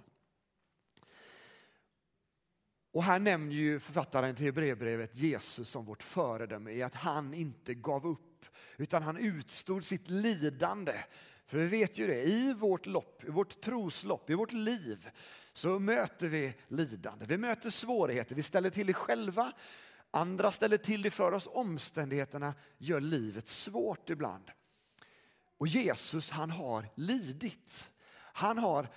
Och 3.00 3.06
här 3.06 3.20
nämner 3.20 3.56
ju 3.56 3.80
författaren 3.80 4.36
till 4.36 4.46
Hebreerbrevet 4.46 5.16
Jesus 5.16 5.70
som 5.70 5.86
vårt 5.86 6.04
föredöme 6.04 6.72
i 6.72 6.84
att 6.84 6.96
han 6.96 7.34
inte 7.34 7.74
gav 7.74 8.08
upp 8.08 8.46
utan 8.78 9.04
han 9.04 9.18
utstod 9.18 9.86
sitt 9.86 10.10
lidande. 10.10 10.94
För 11.46 11.58
vi 11.58 11.68
vet 11.68 11.98
ju 11.98 12.08
det, 12.08 12.24
i 12.24 12.54
vårt 12.54 12.86
lopp, 12.86 13.24
i 13.24 13.30
vårt 13.30 13.62
troslopp, 13.62 14.30
i 14.30 14.34
vårt 14.34 14.52
liv 14.52 15.10
så 15.54 15.80
möter 15.80 16.28
vi 16.28 16.54
lidande. 16.68 17.26
Vi 17.26 17.38
möter 17.38 17.70
svårigheter, 17.70 18.36
vi 18.36 18.44
ställer 18.44 18.70
till 18.70 18.88
det 18.88 18.94
själva. 18.94 19.52
Andra 20.12 20.52
ställer 20.52 20.78
till 20.78 21.02
det 21.02 21.12
för 21.12 21.32
oss. 21.32 21.48
Omständigheterna 21.52 22.54
gör 22.78 23.02
livet 23.02 23.48
svårt 23.48 24.10
ibland. 24.10 24.52
Och 25.58 25.68
Jesus 25.68 26.30
han 26.30 26.52
har 26.52 26.86
lidit. 26.96 27.92
Han 28.16 28.58
har 28.58 28.88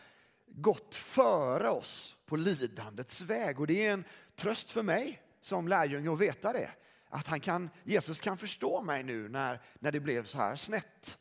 gått 0.47 0.94
före 0.94 1.68
oss 1.71 2.16
på 2.32 2.36
lidandets 2.36 3.20
väg 3.20 3.60
och 3.60 3.66
det 3.66 3.86
är 3.86 3.92
en 3.92 4.04
tröst 4.36 4.70
för 4.70 4.82
mig 4.82 5.22
som 5.40 5.68
lärjunge 5.68 6.12
att 6.12 6.20
veta 6.20 6.52
det 6.52 6.70
att 7.08 7.26
han 7.26 7.40
kan, 7.40 7.70
Jesus 7.84 8.20
kan 8.20 8.38
förstå 8.38 8.82
mig 8.82 9.02
nu 9.02 9.28
när, 9.28 9.60
när 9.78 9.92
det 9.92 10.00
blev 10.00 10.24
så 10.24 10.38
här 10.38 10.56
snett. 10.56 11.18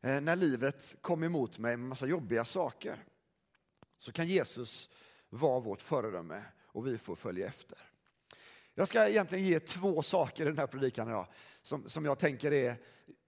Eh, 0.00 0.20
när 0.20 0.36
livet 0.36 0.96
kom 1.00 1.22
emot 1.22 1.58
mig 1.58 1.76
med 1.76 1.88
massa 1.88 2.06
jobbiga 2.06 2.44
saker. 2.44 3.04
Så 3.98 4.12
kan 4.12 4.28
Jesus 4.28 4.90
vara 5.28 5.60
vårt 5.60 5.82
föredöme 5.82 6.42
och 6.66 6.86
vi 6.86 6.98
får 6.98 7.16
följa 7.16 7.46
efter. 7.46 7.78
Jag 8.74 8.88
ska 8.88 9.08
egentligen 9.08 9.44
ge 9.44 9.60
två 9.60 10.02
saker 10.02 10.42
i 10.42 10.48
den 10.48 10.58
här 10.58 10.66
predikan 10.66 11.08
idag 11.08 11.26
som, 11.62 11.88
som 11.88 12.04
jag 12.04 12.18
tänker 12.18 12.52
är 12.52 12.76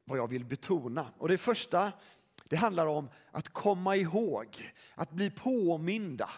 vad 0.04 0.18
jag 0.18 0.28
vill 0.28 0.44
betona. 0.44 1.12
Och 1.18 1.28
det 1.28 1.38
första 1.38 1.92
det 2.44 2.56
handlar 2.56 2.86
om 2.86 3.08
att 3.30 3.48
komma 3.48 3.96
ihåg, 3.96 4.72
att 4.94 5.10
bli 5.10 5.30
påminda. 5.30 6.30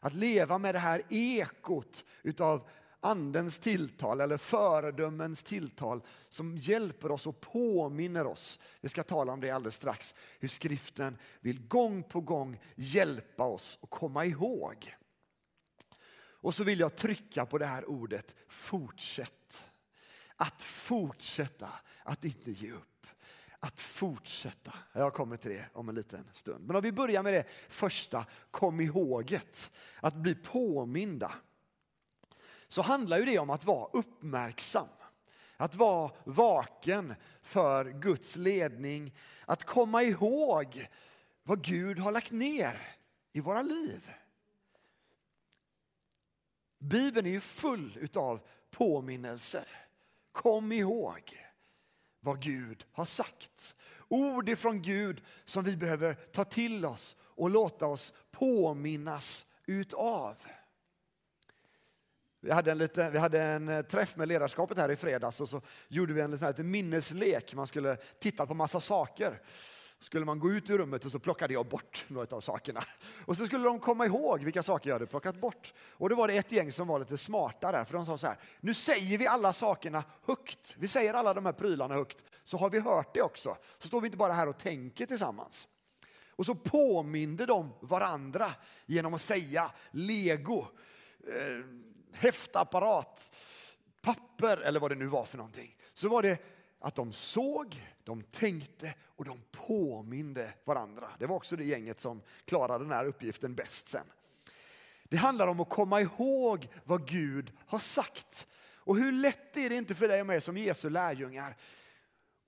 Att 0.00 0.14
leva 0.14 0.58
med 0.58 0.74
det 0.74 0.78
här 0.78 1.02
ekot 1.08 2.04
utav 2.22 2.68
andens 3.00 3.58
tilltal 3.58 4.20
eller 4.20 4.36
föredömens 4.36 5.42
tilltal 5.42 6.02
som 6.28 6.56
hjälper 6.56 7.10
oss 7.10 7.26
och 7.26 7.40
påminner 7.40 8.26
oss. 8.26 8.60
Vi 8.80 8.88
ska 8.88 9.02
tala 9.02 9.32
om 9.32 9.40
det 9.40 9.50
alldeles 9.50 9.74
strax, 9.74 10.14
hur 10.38 10.48
skriften 10.48 11.18
vill 11.40 11.66
gång 11.66 12.02
på 12.02 12.20
gång 12.20 12.60
hjälpa 12.74 13.44
oss 13.44 13.78
att 13.82 13.90
komma 13.90 14.24
ihåg. 14.24 14.94
Och 16.40 16.54
så 16.54 16.64
vill 16.64 16.80
jag 16.80 16.96
trycka 16.96 17.46
på 17.46 17.58
det 17.58 17.66
här 17.66 17.90
ordet 17.90 18.34
fortsätt. 18.48 19.64
Att 20.36 20.62
fortsätta, 20.62 21.68
att 22.02 22.24
inte 22.24 22.50
ge 22.50 22.72
upp. 22.72 22.97
Att 23.60 23.80
fortsätta. 23.80 24.74
Jag 24.92 25.14
kommer 25.14 25.36
till 25.36 25.50
det 25.50 25.68
om 25.72 25.88
en 25.88 25.94
liten 25.94 26.28
stund. 26.32 26.66
Men 26.66 26.76
om 26.76 26.82
vi 26.82 26.92
börjar 26.92 27.22
med 27.22 27.32
det 27.32 27.44
första, 27.68 28.26
kom 28.50 28.80
ihåget. 28.80 29.72
Att 30.00 30.14
bli 30.14 30.34
påminda 30.34 31.32
så 32.68 32.82
handlar 32.82 33.18
ju 33.18 33.24
det 33.24 33.38
om 33.38 33.50
att 33.50 33.64
vara 33.64 33.88
uppmärksam. 33.92 34.88
Att 35.56 35.74
vara 35.74 36.10
vaken 36.24 37.14
för 37.42 37.84
Guds 37.84 38.36
ledning, 38.36 39.14
att 39.46 39.64
komma 39.64 40.02
ihåg 40.02 40.88
vad 41.42 41.64
Gud 41.64 41.98
har 41.98 42.12
lagt 42.12 42.30
ner 42.30 42.96
i 43.32 43.40
våra 43.40 43.62
liv. 43.62 44.12
Bibeln 46.78 47.26
är 47.26 47.30
ju 47.30 47.40
full 47.40 48.08
av 48.14 48.40
påminnelser. 48.70 49.68
Kom 50.32 50.72
ihåg 50.72 51.47
vad 52.28 52.42
Gud 52.42 52.84
har 52.92 53.04
sagt. 53.04 53.74
Ord 54.08 54.48
ifrån 54.48 54.82
Gud 54.82 55.22
som 55.44 55.64
vi 55.64 55.76
behöver 55.76 56.14
ta 56.14 56.44
till 56.44 56.84
oss 56.84 57.16
och 57.20 57.50
låta 57.50 57.86
oss 57.86 58.14
påminnas 58.30 59.46
utav. 59.66 60.36
Vi 62.40 62.50
hade, 62.50 62.70
en 62.70 62.78
lite, 62.78 63.10
vi 63.10 63.18
hade 63.18 63.42
en 63.42 63.68
eh, 63.68 63.82
träff 63.82 64.16
med 64.16 64.28
ledarskapet 64.28 64.78
här 64.78 64.90
i 64.90 64.96
fredags 64.96 65.40
och 65.40 65.48
så 65.48 65.62
gjorde 65.88 66.12
vi 66.12 66.20
en 66.20 66.30
liten 66.30 66.70
minneslek. 66.70 67.54
Man 67.54 67.66
skulle 67.66 67.96
titta 67.96 68.46
på 68.46 68.54
massa 68.54 68.80
saker. 68.80 69.42
Skulle 70.00 70.24
man 70.24 70.38
gå 70.38 70.50
ut 70.50 70.70
ur 70.70 70.78
rummet 70.78 71.04
och 71.04 71.12
så 71.12 71.18
plockade 71.18 71.54
jag 71.54 71.66
bort 71.66 72.04
några 72.08 72.36
av 72.36 72.40
sakerna. 72.40 72.84
Och 73.24 73.36
så 73.36 73.46
skulle 73.46 73.64
de 73.64 73.80
komma 73.80 74.06
ihåg 74.06 74.44
vilka 74.44 74.62
saker 74.62 74.90
jag 74.90 74.94
hade 74.94 75.06
plockat 75.06 75.40
bort. 75.40 75.74
Och 75.90 76.08
då 76.08 76.16
var 76.16 76.28
det 76.28 76.36
ett 76.36 76.52
gäng 76.52 76.72
som 76.72 76.86
var 76.88 76.98
lite 76.98 77.16
smartare. 77.16 77.84
för 77.84 77.94
de 77.94 78.06
sa 78.06 78.18
så 78.18 78.26
här, 78.26 78.38
nu 78.60 78.74
säger 78.74 79.18
vi 79.18 79.26
alla 79.26 79.52
sakerna 79.52 80.04
högt. 80.24 80.74
Vi 80.78 80.88
säger 80.88 81.14
alla 81.14 81.34
de 81.34 81.46
här 81.46 81.52
prylarna 81.52 81.94
högt, 81.94 82.24
så 82.44 82.56
har 82.56 82.70
vi 82.70 82.80
hört 82.80 83.14
det 83.14 83.22
också. 83.22 83.56
Så 83.78 83.88
står 83.88 84.00
vi 84.00 84.06
inte 84.06 84.16
bara 84.16 84.32
här 84.32 84.48
och 84.48 84.58
tänker 84.58 85.06
tillsammans. 85.06 85.68
Och 86.30 86.46
så 86.46 86.54
påminde 86.54 87.46
de 87.46 87.74
varandra 87.80 88.52
genom 88.86 89.14
att 89.14 89.22
säga 89.22 89.70
lego, 89.90 90.66
eh, 91.26 91.64
häftapparat, 92.12 93.36
papper 94.02 94.56
eller 94.56 94.80
vad 94.80 94.90
det 94.90 94.94
nu 94.94 95.06
var 95.06 95.24
för 95.24 95.36
någonting. 95.36 95.76
Så 95.92 96.08
var 96.08 96.22
det 96.22 96.38
att 96.78 96.94
de 96.94 97.12
såg, 97.12 97.82
de 98.08 98.22
tänkte 98.22 98.94
och 99.04 99.24
de 99.24 99.38
påminde 99.50 100.52
varandra. 100.64 101.10
Det 101.18 101.26
var 101.26 101.36
också 101.36 101.56
det 101.56 101.64
gänget 101.64 102.00
som 102.00 102.22
klarade 102.44 102.84
den 102.84 102.92
här 102.92 103.04
uppgiften 103.04 103.54
bäst 103.54 103.88
sen. 103.88 104.06
Det 105.04 105.16
handlar 105.16 105.46
om 105.46 105.60
att 105.60 105.68
komma 105.68 106.00
ihåg 106.00 106.68
vad 106.84 107.08
Gud 107.08 107.52
har 107.66 107.78
sagt. 107.78 108.46
Och 108.74 108.96
hur 108.96 109.12
lätt 109.12 109.56
är 109.56 109.70
det 109.70 109.76
inte 109.76 109.94
för 109.94 110.08
dig 110.08 110.20
och 110.20 110.26
mig 110.26 110.40
som 110.40 110.56
Jesu 110.56 110.90
lärjungar 110.90 111.56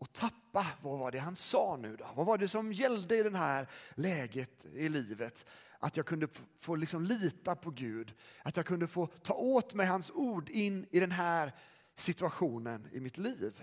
att 0.00 0.12
tappa, 0.12 0.66
vad 0.82 0.98
var 0.98 1.10
det 1.10 1.18
han 1.18 1.36
sa 1.36 1.76
nu 1.76 1.96
då? 1.96 2.06
Vad 2.14 2.26
var 2.26 2.38
det 2.38 2.48
som 2.48 2.72
gällde 2.72 3.16
i 3.16 3.22
det 3.22 3.38
här 3.38 3.68
läget 3.94 4.64
i 4.64 4.88
livet? 4.88 5.46
att 5.82 5.96
jag 5.96 6.06
kunde 6.06 6.28
få 6.60 6.74
liksom 6.76 7.04
lita 7.04 7.56
på 7.56 7.70
Gud. 7.70 8.14
Att 8.42 8.56
jag 8.56 8.66
kunde 8.66 8.86
få 8.86 9.06
ta 9.06 9.34
åt 9.34 9.74
mig 9.74 9.86
hans 9.86 10.10
ord 10.10 10.48
in 10.48 10.86
i 10.90 11.00
den 11.00 11.12
här 11.12 11.52
situationen 11.94 12.88
i 12.92 13.00
mitt 13.00 13.18
liv. 13.18 13.62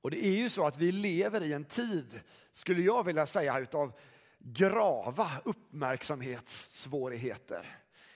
Och 0.00 0.10
det 0.10 0.26
är 0.26 0.36
ju 0.36 0.50
så 0.50 0.66
att 0.66 0.76
vi 0.76 0.92
lever 0.92 1.42
i 1.42 1.52
en 1.52 1.64
tid, 1.64 2.20
skulle 2.50 2.82
jag 2.82 3.04
vilja 3.04 3.26
säga, 3.26 3.58
utav 3.58 3.92
grava 4.38 5.30
uppmärksamhetssvårigheter. 5.44 7.66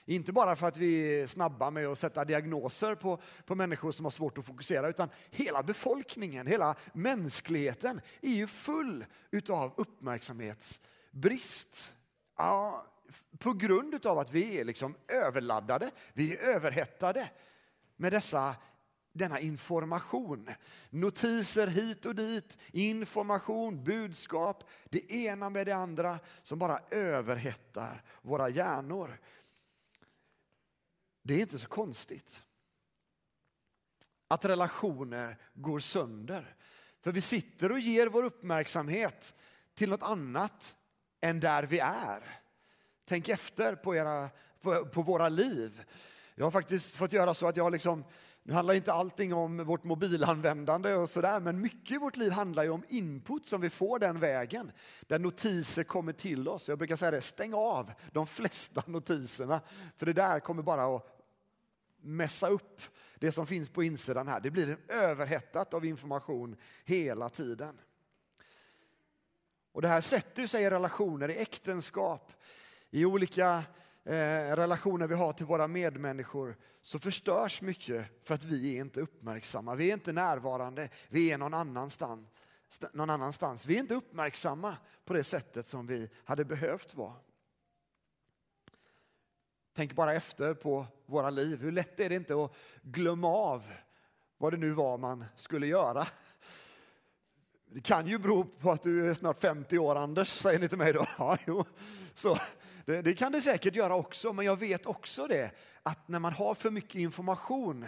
Inte 0.04 0.32
bara 0.32 0.56
för 0.56 0.68
att 0.68 0.76
vi 0.76 1.20
är 1.20 1.26
snabba 1.26 1.70
med 1.70 1.86
att 1.86 1.98
sätta 1.98 2.24
diagnoser 2.24 2.94
på, 2.94 3.20
på 3.46 3.54
människor 3.54 3.92
som 3.92 4.04
har 4.04 4.10
svårt 4.10 4.38
att 4.38 4.46
fokusera, 4.46 4.88
utan 4.88 5.08
hela 5.30 5.62
befolkningen, 5.62 6.46
hela 6.46 6.76
mänskligheten 6.92 8.00
är 8.20 8.32
ju 8.32 8.46
full 8.46 9.04
utav 9.30 9.74
uppmärksamhetsbrist. 9.76 11.94
Ja, 12.36 12.86
på 13.38 13.52
grund 13.52 13.94
utav 13.94 14.18
att 14.18 14.30
vi 14.30 14.60
är 14.60 14.64
liksom 14.64 14.94
överladdade, 15.08 15.90
vi 16.12 16.36
är 16.36 16.42
överhettade 16.42 17.30
med 17.96 18.12
dessa 18.12 18.56
denna 19.12 19.40
information. 19.40 20.50
Notiser 20.90 21.66
hit 21.66 22.06
och 22.06 22.14
dit, 22.14 22.58
information, 22.72 23.84
budskap, 23.84 24.64
det 24.84 25.12
ena 25.12 25.50
med 25.50 25.66
det 25.66 25.72
andra 25.72 26.18
som 26.42 26.58
bara 26.58 26.80
överhettar 26.90 28.02
våra 28.22 28.48
hjärnor. 28.48 29.18
Det 31.22 31.34
är 31.34 31.40
inte 31.40 31.58
så 31.58 31.68
konstigt 31.68 32.42
att 34.28 34.44
relationer 34.44 35.38
går 35.54 35.78
sönder. 35.78 36.56
För 37.00 37.12
vi 37.12 37.20
sitter 37.20 37.72
och 37.72 37.80
ger 37.80 38.06
vår 38.06 38.22
uppmärksamhet 38.22 39.34
till 39.74 39.90
något 39.90 40.02
annat 40.02 40.76
än 41.20 41.40
där 41.40 41.62
vi 41.62 41.78
är. 41.78 42.40
Tänk 43.04 43.28
efter 43.28 43.74
på, 43.74 43.94
era, 43.96 44.30
på, 44.60 44.86
på 44.86 45.02
våra 45.02 45.28
liv. 45.28 45.84
Jag 46.34 46.46
har 46.46 46.50
faktiskt 46.50 46.96
fått 46.96 47.12
göra 47.12 47.34
så 47.34 47.46
att 47.46 47.56
jag 47.56 47.72
liksom 47.72 48.04
nu 48.44 48.52
handlar 48.52 48.74
inte 48.74 48.92
allting 48.92 49.34
om 49.34 49.64
vårt 49.64 49.84
mobilanvändande 49.84 50.94
och 50.94 51.10
sådär, 51.10 51.40
men 51.40 51.60
mycket 51.60 51.96
i 51.96 51.98
vårt 51.98 52.16
liv 52.16 52.32
handlar 52.32 52.62
ju 52.62 52.70
om 52.70 52.84
input 52.88 53.46
som 53.46 53.60
vi 53.60 53.70
får 53.70 53.98
den 53.98 54.20
vägen. 54.20 54.72
Där 55.00 55.18
notiser 55.18 55.84
kommer 55.84 56.12
till 56.12 56.48
oss. 56.48 56.68
Jag 56.68 56.78
brukar 56.78 56.96
säga 56.96 57.10
det, 57.10 57.20
stäng 57.20 57.54
av 57.54 57.92
de 58.12 58.26
flesta 58.26 58.82
notiserna. 58.86 59.60
För 59.96 60.06
det 60.06 60.12
där 60.12 60.40
kommer 60.40 60.62
bara 60.62 60.96
att 60.96 61.18
mässa 62.00 62.48
upp 62.48 62.82
det 63.18 63.32
som 63.32 63.46
finns 63.46 63.70
på 63.70 63.82
insidan 63.82 64.28
här. 64.28 64.40
Det 64.40 64.50
blir 64.50 64.76
överhettat 64.88 65.74
av 65.74 65.84
information 65.84 66.56
hela 66.84 67.28
tiden. 67.28 67.78
Och 69.72 69.82
det 69.82 69.88
här 69.88 70.00
sätter 70.00 70.46
sig 70.46 70.62
i 70.62 70.70
relationer, 70.70 71.30
i 71.30 71.36
äktenskap, 71.36 72.32
i 72.90 73.04
olika 73.04 73.64
eh, 74.04 74.56
relationer 74.56 75.06
vi 75.06 75.14
har 75.14 75.32
till 75.32 75.46
våra 75.46 75.68
medmänniskor 75.68 76.56
så 76.80 76.98
förstörs 76.98 77.62
mycket 77.62 78.06
för 78.24 78.34
att 78.34 78.44
vi 78.44 78.76
är 78.76 78.80
inte 78.80 79.00
uppmärksamma. 79.00 79.74
Vi 79.74 79.90
är 79.90 79.94
inte 79.94 80.12
närvarande, 80.12 80.88
vi 81.08 81.30
är 81.30 81.38
någon 81.38 81.54
annanstans. 81.54 82.28
Någon 82.92 83.10
annanstans. 83.10 83.66
Vi 83.66 83.76
är 83.76 83.80
inte 83.80 83.94
uppmärksamma 83.94 84.76
på 85.04 85.14
det 85.14 85.24
sättet 85.24 85.68
som 85.68 85.86
vi 85.86 86.10
hade 86.24 86.44
behövt 86.44 86.94
vara. 86.94 87.14
Tänk 89.74 89.92
bara 89.92 90.14
efter 90.14 90.54
på 90.54 90.86
våra 91.06 91.30
liv. 91.30 91.60
Hur 91.60 91.72
lätt 91.72 92.00
är 92.00 92.08
det 92.08 92.14
inte 92.14 92.44
att 92.44 92.52
glömma 92.82 93.28
av 93.28 93.72
vad 94.38 94.52
det 94.52 94.56
nu 94.56 94.70
var 94.70 94.98
man 94.98 95.24
skulle 95.36 95.66
göra? 95.66 96.06
Det 97.64 97.80
kan 97.80 98.06
ju 98.06 98.18
bero 98.18 98.44
på 98.44 98.70
att 98.70 98.82
du 98.82 99.10
är 99.10 99.14
snart 99.14 99.40
50 99.40 99.78
år, 99.78 99.96
Anders, 99.96 100.28
säger 100.28 100.58
ni 100.58 100.68
till 100.68 100.78
mig 100.78 100.92
då. 100.92 101.06
Ja, 101.18 101.38
jo. 101.46 101.64
Så, 102.14 102.38
det, 102.84 103.02
det, 103.02 103.14
kan 103.14 103.32
det 103.32 103.42
säkert 103.42 103.76
göra 103.76 103.94
också, 103.94 104.32
men 104.32 104.44
jag 104.44 104.56
vet 104.56 104.86
också 104.86 105.26
det 105.26 105.50
att 105.82 106.08
när 106.08 106.18
man 106.18 106.32
har 106.32 106.54
för 106.54 106.70
mycket 106.70 106.94
information 106.94 107.86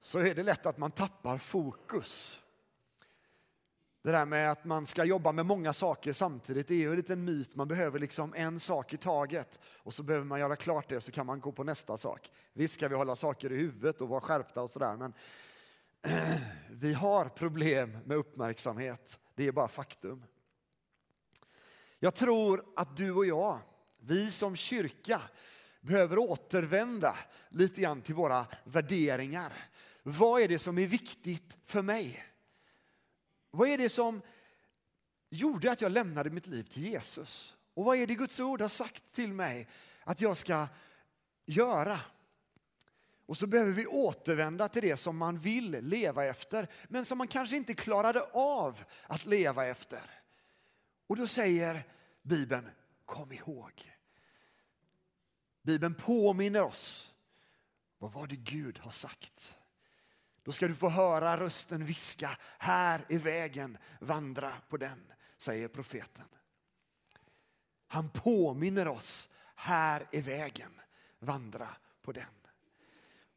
så 0.00 0.18
är 0.18 0.34
det 0.34 0.42
lätt 0.42 0.66
att 0.66 0.78
man 0.78 0.90
tappar 0.90 1.38
fokus. 1.38 2.40
Det 4.02 4.12
där 4.12 4.26
med 4.26 4.50
att 4.50 4.64
man 4.64 4.86
ska 4.86 5.04
jobba 5.04 5.32
med 5.32 5.46
många 5.46 5.72
saker 5.72 6.12
samtidigt 6.12 6.68
det 6.68 6.74
är 6.74 6.78
ju 6.78 6.90
en 6.90 6.96
liten 6.96 7.24
myt. 7.24 7.54
Man 7.54 7.68
behöver 7.68 7.98
liksom 7.98 8.34
en 8.34 8.60
sak 8.60 8.92
i 8.92 8.96
taget 8.96 9.58
och 9.64 9.94
så 9.94 10.02
behöver 10.02 10.26
man 10.26 10.40
göra 10.40 10.56
klart 10.56 10.88
det 10.88 10.96
och 10.96 11.02
så 11.02 11.12
kan 11.12 11.26
man 11.26 11.40
gå 11.40 11.52
på 11.52 11.64
nästa 11.64 11.96
sak. 11.96 12.30
Visst 12.52 12.74
ska 12.74 12.88
vi 12.88 12.94
hålla 12.94 13.16
saker 13.16 13.52
i 13.52 13.56
huvudet 13.56 14.00
och 14.00 14.08
vara 14.08 14.20
skärpta 14.20 14.62
och 14.62 14.70
sådär 14.70 14.96
men 14.96 15.12
vi 16.70 16.92
har 16.92 17.28
problem 17.28 17.98
med 18.04 18.16
uppmärksamhet. 18.16 19.20
Det 19.34 19.46
är 19.46 19.52
bara 19.52 19.68
faktum. 19.68 20.24
Jag 21.98 22.14
tror 22.14 22.64
att 22.76 22.96
du 22.96 23.12
och 23.12 23.26
jag 23.26 23.60
vi 24.06 24.30
som 24.30 24.56
kyrka 24.56 25.22
behöver 25.80 26.18
återvända 26.18 27.16
lite 27.48 27.80
grann 27.80 28.02
till 28.02 28.14
våra 28.14 28.46
värderingar. 28.64 29.52
Vad 30.02 30.42
är 30.42 30.48
det 30.48 30.58
som 30.58 30.78
är 30.78 30.86
viktigt 30.86 31.56
för 31.64 31.82
mig? 31.82 32.24
Vad 33.50 33.68
är 33.68 33.78
det 33.78 33.88
som 33.88 34.22
gjorde 35.30 35.72
att 35.72 35.80
jag 35.80 35.92
lämnade 35.92 36.30
mitt 36.30 36.46
liv 36.46 36.62
till 36.62 36.82
Jesus? 36.82 37.56
Och 37.74 37.84
vad 37.84 37.96
är 37.96 38.06
det 38.06 38.14
Guds 38.14 38.40
ord 38.40 38.60
har 38.60 38.68
sagt 38.68 39.12
till 39.12 39.32
mig 39.32 39.68
att 40.04 40.20
jag 40.20 40.36
ska 40.36 40.68
göra? 41.46 42.00
Och 43.26 43.36
så 43.36 43.46
behöver 43.46 43.72
vi 43.72 43.86
återvända 43.86 44.68
till 44.68 44.82
det 44.82 44.96
som 44.96 45.16
man 45.16 45.38
vill 45.38 45.70
leva 45.70 46.24
efter, 46.24 46.68
men 46.88 47.04
som 47.04 47.18
man 47.18 47.28
kanske 47.28 47.56
inte 47.56 47.74
klarade 47.74 48.22
av 48.32 48.84
att 49.06 49.26
leva 49.26 49.66
efter. 49.66 50.10
Och 51.06 51.16
då 51.16 51.26
säger 51.26 51.84
Bibeln, 52.22 52.70
kom 53.04 53.32
ihåg. 53.32 53.93
Bibeln 55.64 55.94
påminner 55.94 56.62
oss. 56.62 57.14
Vad 57.98 58.12
var 58.12 58.26
det 58.26 58.36
Gud 58.36 58.78
har 58.78 58.90
sagt? 58.90 59.56
Då 60.42 60.52
ska 60.52 60.68
du 60.68 60.74
få 60.74 60.88
höra 60.88 61.40
rösten 61.40 61.84
viska, 61.84 62.38
här 62.58 63.04
är 63.08 63.18
vägen, 63.18 63.78
vandra 64.00 64.52
på 64.68 64.76
den, 64.76 65.12
säger 65.36 65.68
profeten. 65.68 66.24
Han 67.86 68.08
påminner 68.08 68.88
oss, 68.88 69.30
här 69.54 70.06
är 70.12 70.22
vägen, 70.22 70.80
vandra 71.18 71.68
på 72.02 72.12
den. 72.12 72.34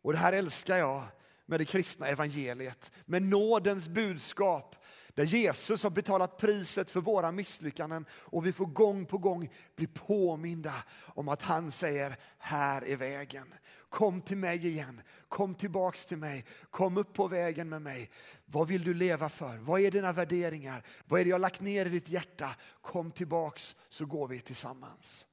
Och 0.02 0.14
det 0.14 0.20
här 0.20 0.34
älskar 0.34 0.78
jag 0.78 1.04
med 1.46 1.60
det 1.60 1.66
kristna 1.66 2.08
evangeliet, 2.08 2.92
med 3.06 3.22
nådens 3.22 3.88
budskap 3.88 4.76
där 5.18 5.26
Jesus 5.26 5.84
har 5.84 5.90
betalat 5.90 6.38
priset 6.38 6.92
för 6.92 7.02
våra 7.02 7.32
misslyckanden 7.32 8.06
och 8.12 8.46
vi 8.46 8.54
får 8.54 8.66
gång 8.66 9.06
på 9.06 9.18
gång 9.18 9.50
bli 9.76 9.88
påminda 9.88 10.74
om 11.00 11.30
att 11.30 11.42
han 11.42 11.72
säger, 11.72 12.18
här 12.38 12.86
är 12.88 12.96
vägen. 12.96 13.54
Kom 13.90 14.22
till 14.22 14.38
mig 14.38 14.68
igen, 14.68 15.02
kom 15.28 15.56
tillbaks 15.56 16.06
till 16.06 16.18
mig, 16.18 16.46
kom 16.70 16.98
upp 16.98 17.14
på 17.14 17.28
vägen 17.28 17.70
med 17.70 17.82
mig. 17.82 18.12
Vad 18.46 18.68
vill 18.68 18.84
du 18.84 18.94
leva 18.94 19.30
för? 19.30 19.58
Vad 19.58 19.82
är 19.82 19.92
dina 19.92 20.14
värderingar? 20.14 20.84
Vad 21.06 21.20
är 21.20 21.24
det 21.24 21.30
jag 21.30 21.42
lagt 21.42 21.62
ner 21.62 21.86
i 21.86 21.90
ditt 21.90 22.10
hjärta? 22.10 22.56
Kom 22.82 23.12
tillbaks 23.12 23.76
så 23.90 24.06
går 24.06 24.28
vi 24.28 24.40
tillsammans. 24.40 25.28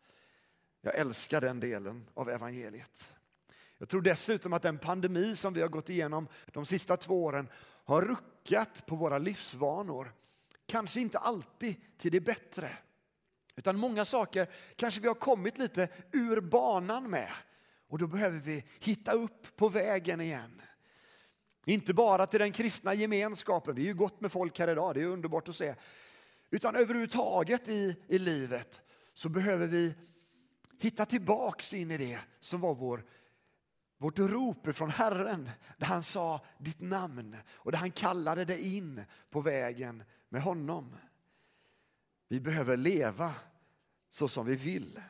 Jag 0.81 0.95
älskar 0.95 1.41
den 1.41 1.61
delen 1.61 2.07
av 2.15 2.31
evangeliet. 2.31 3.15
Jag 3.79 3.89
tror 3.89 4.03
dessutom 4.03 4.53
att 4.53 4.63
den 4.63 4.79
pandemi 4.79 5.37
som 5.37 5.55
vi 5.55 5.61
har 5.61 5.69
gått 5.69 5.91
igenom 5.91 6.29
de 6.53 6.67
sista 6.67 6.97
två 6.97 7.25
åren 7.25 7.49
har 7.85 8.03
ruckat 8.03 8.87
på 8.87 8.97
våra 8.97 9.19
livsvanor. 9.19 10.13
Kanske 10.67 11.01
inte 11.01 11.19
alltid 11.19 11.77
till 11.97 12.13
det 12.13 12.21
bättre. 12.21 12.71
Utan 13.57 13.79
många 13.79 14.05
saker 14.05 14.51
kanske 14.77 15.01
vi 15.01 15.09
har 15.09 15.15
kommit 15.15 15.59
lite 15.59 15.89
ur 16.13 16.41
banan 16.41 17.11
med. 17.11 17.33
Och 17.89 17.99
då 17.99 18.07
behöver 18.07 18.39
vi 18.39 18.65
hitta 18.81 19.13
upp 19.13 19.57
på 19.57 19.69
vägen 19.69 20.21
igen. 20.21 20.63
Inte 21.67 21.95
bara 21.95 22.27
till 22.27 22.41
den 22.41 22.53
kristna 22.53 22.95
gemenskapen, 22.95 23.75
vi 23.75 23.83
är 23.83 23.87
ju 23.87 23.95
gott 23.95 24.21
med 24.21 24.33
folk 24.33 24.59
här 24.59 24.69
idag, 24.69 24.95
det 24.95 25.03
är 25.03 25.07
underbart 25.07 25.49
att 25.49 25.57
se. 25.57 25.75
Utan 26.51 26.77
överhuvudtaget 26.77 27.69
i, 27.69 27.97
i 28.09 28.19
livet 28.19 28.81
så 29.15 29.29
behöver 29.29 29.67
vi 29.67 29.95
hitta 30.79 31.07
tillbaks 31.07 31.75
in 31.75 31.91
i 31.91 31.97
det 31.97 32.19
som 32.41 32.61
var 32.61 32.75
vår 32.75 33.05
vårt 33.99 34.19
rop 34.19 34.75
från 34.75 34.91
Herren 34.91 35.51
där 35.77 35.87
han 35.87 36.03
sa 36.03 36.45
ditt 36.59 36.81
namn 36.81 37.37
och 37.49 37.73
där 37.73 37.79
han 37.79 37.91
kallade 37.91 38.45
dig 38.45 38.77
in 38.77 39.05
på 39.31 39.41
vägen 39.41 40.05
med 40.29 40.43
honom. 40.43 40.97
Vi 42.29 42.41
behöver 42.41 42.77
leva 42.77 43.35
så 44.09 44.29
som 44.29 44.47
vi 44.47 44.57
vill, 44.57 45.01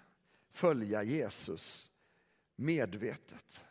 följa 0.52 1.02
Jesus 1.02 1.90
medvetet. 2.56 3.64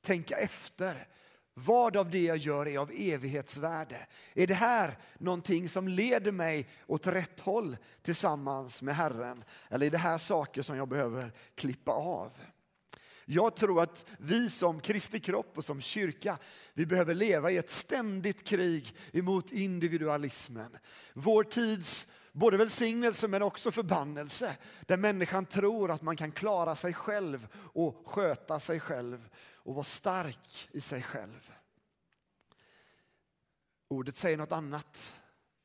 Tänka 0.00 0.36
efter. 0.36 1.08
Vad 1.54 1.96
av 1.96 2.10
det 2.10 2.22
jag 2.22 2.36
gör 2.36 2.68
är 2.68 2.78
av 2.78 2.90
evighetsvärde? 2.94 4.06
Är 4.34 4.46
det 4.46 4.54
här 4.54 4.98
någonting 5.18 5.68
som 5.68 5.88
leder 5.88 6.32
mig 6.32 6.68
åt 6.86 7.06
rätt 7.06 7.40
håll 7.40 7.76
tillsammans 8.02 8.82
med 8.82 8.96
Herren? 8.96 9.44
Eller 9.68 9.86
är 9.86 9.90
det 9.90 9.98
här 9.98 10.18
saker 10.18 10.62
som 10.62 10.76
jag 10.76 10.88
behöver 10.88 11.32
klippa 11.54 11.92
av? 11.92 12.32
Jag 13.24 13.56
tror 13.56 13.82
att 13.82 14.06
vi 14.18 14.50
som 14.50 14.80
Kristi 14.80 15.20
kropp 15.20 15.58
och 15.58 15.64
som 15.64 15.80
kyrka, 15.80 16.38
vi 16.74 16.86
behöver 16.86 17.14
leva 17.14 17.50
i 17.50 17.56
ett 17.56 17.70
ständigt 17.70 18.44
krig 18.44 18.96
emot 19.12 19.52
individualismen. 19.52 20.76
Vår 21.14 21.44
tids 21.44 22.08
både 22.32 22.56
välsignelse 22.56 23.28
men 23.28 23.42
också 23.42 23.70
förbannelse. 23.70 24.56
Där 24.86 24.96
människan 24.96 25.46
tror 25.46 25.90
att 25.90 26.02
man 26.02 26.16
kan 26.16 26.32
klara 26.32 26.76
sig 26.76 26.94
själv 26.94 27.48
och 27.54 28.02
sköta 28.06 28.60
sig 28.60 28.80
själv 28.80 29.28
och 29.54 29.74
vara 29.74 29.84
stark 29.84 30.68
i 30.72 30.80
sig 30.80 31.02
själv. 31.02 31.52
Ordet 33.88 34.16
säger 34.16 34.36
något 34.36 34.52
annat. 34.52 34.98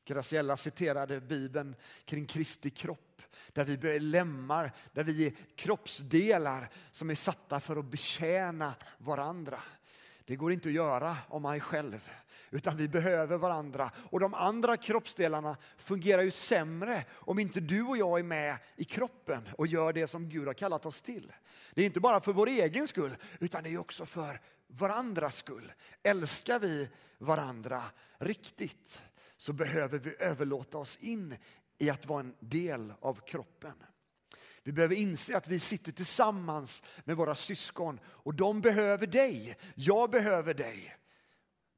Graciella 0.04 0.56
citerade 0.56 1.20
Bibeln 1.20 1.76
kring 2.04 2.26
Kristi 2.26 2.70
kropp 2.70 3.07
där 3.52 3.64
vi 3.64 3.96
är 3.96 4.00
lemmar, 4.00 4.72
där 4.92 5.04
vi 5.04 5.26
är 5.26 5.32
kroppsdelar 5.56 6.68
som 6.90 7.10
är 7.10 7.14
satta 7.14 7.60
för 7.60 7.76
att 7.76 7.84
betjäna 7.84 8.74
varandra. 8.98 9.62
Det 10.24 10.36
går 10.36 10.52
inte 10.52 10.68
att 10.68 10.74
göra 10.74 11.16
om 11.28 11.42
mig 11.42 11.60
själv, 11.60 12.10
utan 12.50 12.76
vi 12.76 12.88
behöver 12.88 13.38
varandra. 13.38 13.90
Och 14.10 14.20
de 14.20 14.34
andra 14.34 14.76
kroppsdelarna 14.76 15.56
fungerar 15.76 16.22
ju 16.22 16.30
sämre 16.30 17.04
om 17.12 17.38
inte 17.38 17.60
du 17.60 17.82
och 17.82 17.96
jag 17.96 18.18
är 18.18 18.22
med 18.22 18.56
i 18.76 18.84
kroppen 18.84 19.48
och 19.58 19.66
gör 19.66 19.92
det 19.92 20.06
som 20.06 20.28
Gud 20.28 20.46
har 20.46 20.54
kallat 20.54 20.86
oss 20.86 21.02
till. 21.02 21.32
Det 21.74 21.82
är 21.82 21.86
inte 21.86 22.00
bara 22.00 22.20
för 22.20 22.32
vår 22.32 22.48
egen 22.48 22.88
skull, 22.88 23.16
utan 23.40 23.62
det 23.62 23.70
är 23.70 23.78
också 23.78 24.06
för 24.06 24.40
varandras 24.66 25.36
skull. 25.36 25.72
Älskar 26.02 26.58
vi 26.58 26.88
varandra 27.18 27.82
riktigt 28.18 29.02
så 29.36 29.52
behöver 29.52 29.98
vi 29.98 30.14
överlåta 30.18 30.78
oss 30.78 30.96
in 31.00 31.36
i 31.78 31.90
att 31.90 32.06
vara 32.06 32.20
en 32.20 32.34
del 32.40 32.92
av 33.00 33.20
kroppen. 33.26 33.74
Vi 34.62 34.72
behöver 34.72 34.94
inse 34.94 35.36
att 35.36 35.48
vi 35.48 35.58
sitter 35.58 35.92
tillsammans 35.92 36.82
med 37.04 37.16
våra 37.16 37.34
syskon 37.34 38.00
och 38.06 38.34
de 38.34 38.60
behöver 38.60 39.06
dig. 39.06 39.56
Jag 39.74 40.10
behöver 40.10 40.54
dig. 40.54 40.96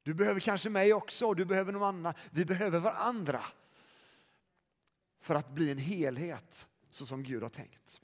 Du 0.03 0.13
behöver 0.13 0.39
kanske 0.39 0.69
mig 0.69 0.93
också 0.93 1.27
och 1.27 1.35
du 1.35 1.45
behöver 1.45 1.71
någon 1.71 1.83
annan. 1.83 2.13
Vi 2.31 2.45
behöver 2.45 2.79
varandra 2.79 3.43
för 5.21 5.35
att 5.35 5.49
bli 5.49 5.71
en 5.71 5.77
helhet 5.77 6.67
så 6.89 7.05
som 7.05 7.23
Gud 7.23 7.41
har 7.41 7.49
tänkt. 7.49 8.01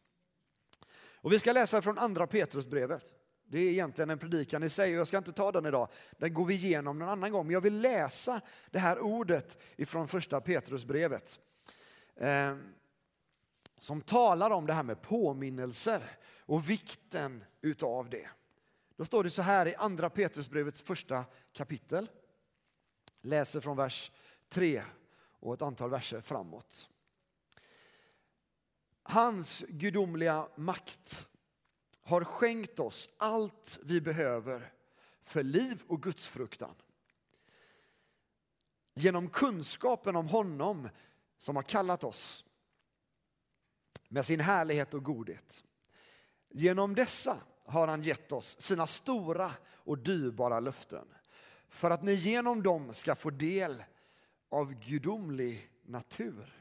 Och 1.27 1.33
vi 1.33 1.39
ska 1.39 1.51
läsa 1.53 1.81
från 1.81 1.97
andra 1.97 2.27
Petrusbrevet. 2.27 3.15
Det 3.45 3.59
är 3.59 3.69
egentligen 3.69 4.09
en 4.09 4.19
predikan 4.19 4.63
i 4.63 4.69
sig 4.69 4.93
och 4.93 4.99
jag 4.99 5.07
ska 5.07 5.17
inte 5.17 5.33
ta 5.33 5.51
den 5.51 5.65
idag. 5.65 5.89
Den 6.17 6.33
går 6.33 6.45
vi 6.45 6.53
igenom 6.53 6.99
någon 6.99 7.09
annan 7.09 7.31
gång. 7.31 7.45
Men 7.45 7.53
jag 7.53 7.61
vill 7.61 7.81
läsa 7.81 8.41
det 8.71 8.79
här 8.79 8.99
ordet 8.99 9.57
ifrån 9.75 10.07
första 10.07 10.41
Petrusbrevet. 10.41 11.39
Eh, 12.17 12.57
som 13.77 14.01
talar 14.01 14.51
om 14.51 14.65
det 14.67 14.73
här 14.73 14.83
med 14.83 15.01
påminnelser 15.01 16.03
och 16.39 16.69
vikten 16.69 17.43
utav 17.61 18.09
det. 18.09 18.29
Då 18.95 19.05
står 19.05 19.23
det 19.23 19.29
så 19.29 19.41
här 19.41 19.67
i 19.67 19.75
andra 19.75 20.09
Petrusbrevets 20.09 20.81
första 20.81 21.25
kapitel. 21.53 22.09
Läser 23.21 23.61
från 23.61 23.77
vers 23.77 24.11
3 24.49 24.83
och 25.39 25.53
ett 25.53 25.61
antal 25.61 25.89
verser 25.89 26.21
framåt. 26.21 26.89
Hans 29.03 29.63
gudomliga 29.67 30.47
makt 30.55 31.27
har 32.01 32.23
skänkt 32.23 32.79
oss 32.79 33.09
allt 33.17 33.79
vi 33.83 34.01
behöver 34.01 34.73
för 35.23 35.43
liv 35.43 35.83
och 35.87 36.03
gudsfruktan. 36.03 36.75
Genom 38.93 39.29
kunskapen 39.29 40.15
om 40.15 40.27
honom 40.27 40.89
som 41.37 41.55
har 41.55 41.63
kallat 41.63 42.03
oss 42.03 42.45
med 44.09 44.25
sin 44.25 44.39
härlighet 44.39 44.93
och 44.93 45.03
godhet. 45.03 45.63
Genom 46.49 46.95
dessa 46.95 47.37
har 47.65 47.87
han 47.87 48.03
gett 48.03 48.31
oss 48.31 48.61
sina 48.61 48.87
stora 48.87 49.51
och 49.67 49.97
dyrbara 49.97 50.59
löften 50.59 51.07
för 51.69 51.91
att 51.91 52.03
ni 52.03 52.13
genom 52.13 52.63
dem 52.63 52.93
ska 52.93 53.15
få 53.15 53.29
del 53.29 53.83
av 54.49 54.73
gudomlig 54.73 55.69
natur. 55.85 56.53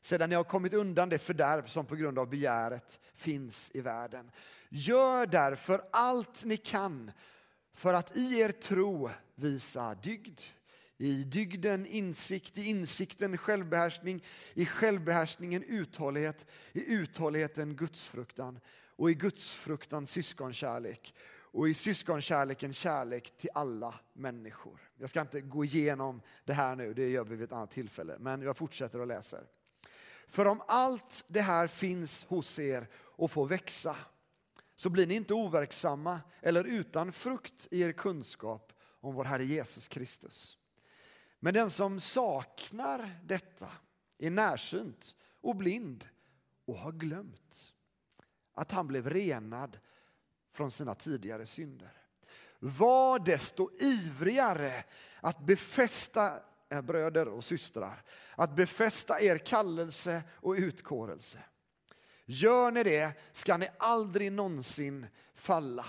Sedan 0.00 0.30
ni 0.30 0.34
har 0.36 0.44
kommit 0.44 0.74
undan 0.74 1.08
det 1.08 1.18
fördärv 1.18 1.66
som 1.66 1.86
på 1.86 1.96
grund 1.96 2.18
av 2.18 2.28
begäret 2.28 3.00
finns 3.14 3.70
i 3.74 3.80
världen. 3.80 4.30
Gör 4.68 5.26
därför 5.26 5.84
allt 5.92 6.44
ni 6.44 6.56
kan 6.56 7.10
för 7.72 7.94
att 7.94 8.16
i 8.16 8.40
er 8.40 8.52
tro 8.52 9.10
visa 9.34 9.94
dygd. 9.94 10.40
I 11.00 11.24
dygden 11.24 11.86
insikt, 11.86 12.58
i 12.58 12.64
insikten 12.64 13.38
självbehärskning, 13.38 14.24
i 14.54 14.66
självbehärskningen 14.66 15.62
uthållighet, 15.62 16.46
i 16.72 16.92
uthålligheten 16.92 17.76
gudsfruktan 17.76 18.60
och 18.96 19.10
i 19.10 19.14
gudsfruktan 19.14 20.06
syskonkärlek 20.06 21.14
och 21.50 21.68
i 21.68 21.74
syskonkärleken 21.74 22.72
kärlek 22.72 23.38
till 23.38 23.50
alla 23.54 23.94
människor. 24.12 24.90
Jag 24.96 25.10
ska 25.10 25.20
inte 25.20 25.40
gå 25.40 25.64
igenom 25.64 26.22
det 26.44 26.52
här 26.52 26.76
nu, 26.76 26.94
det 26.94 27.08
gör 27.08 27.24
vi 27.24 27.36
vid 27.36 27.44
ett 27.44 27.52
annat 27.52 27.70
tillfälle, 27.70 28.16
men 28.18 28.42
jag 28.42 28.56
fortsätter 28.56 29.00
och 29.00 29.06
läser. 29.06 29.46
För 30.28 30.46
om 30.46 30.62
allt 30.66 31.24
det 31.28 31.40
här 31.40 31.66
finns 31.66 32.24
hos 32.24 32.58
er 32.58 32.88
och 32.94 33.30
får 33.30 33.46
växa 33.46 33.96
så 34.76 34.90
blir 34.90 35.06
ni 35.06 35.14
inte 35.14 35.34
overksamma 35.34 36.20
eller 36.40 36.64
utan 36.64 37.12
frukt 37.12 37.68
i 37.70 37.80
er 37.80 37.92
kunskap 37.92 38.72
om 39.00 39.14
vår 39.14 39.24
Herre 39.24 39.44
Jesus 39.44 39.88
Kristus. 39.88 40.57
Men 41.40 41.54
den 41.54 41.70
som 41.70 42.00
saknar 42.00 43.20
detta 43.24 43.68
är 44.18 44.30
närsynt 44.30 45.16
och 45.40 45.56
blind 45.56 46.08
och 46.66 46.78
har 46.78 46.92
glömt 46.92 47.74
att 48.54 48.70
han 48.70 48.86
blev 48.86 49.10
renad 49.10 49.78
från 50.52 50.70
sina 50.70 50.94
tidigare 50.94 51.46
synder. 51.46 51.92
Var 52.58 53.18
desto 53.18 53.70
ivrigare 53.80 54.84
att 55.20 55.46
befästa 55.46 56.40
er 56.68 56.82
bröder 56.82 57.28
och 57.28 57.44
systrar, 57.44 58.02
att 58.36 58.56
befästa 58.56 59.20
er 59.20 59.38
kallelse 59.38 60.22
och 60.30 60.52
utkårelse. 60.52 61.38
Gör 62.24 62.70
ni 62.70 62.82
det 62.82 63.12
ska 63.32 63.56
ni 63.56 63.68
aldrig 63.78 64.32
någonsin 64.32 65.06
falla. 65.34 65.86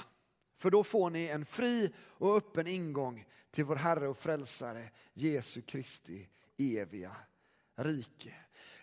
För 0.57 0.71
då 0.71 0.83
får 0.83 1.09
ni 1.09 1.25
en 1.27 1.45
fri 1.45 1.93
och 1.97 2.37
öppen 2.37 2.67
ingång 2.67 3.25
till 3.51 3.65
vår 3.65 3.75
Herre 3.75 4.07
och 4.07 4.17
Frälsare 4.17 4.89
Jesu 5.13 5.61
Kristi 5.61 6.29
eviga 6.57 7.15
rike. 7.75 8.35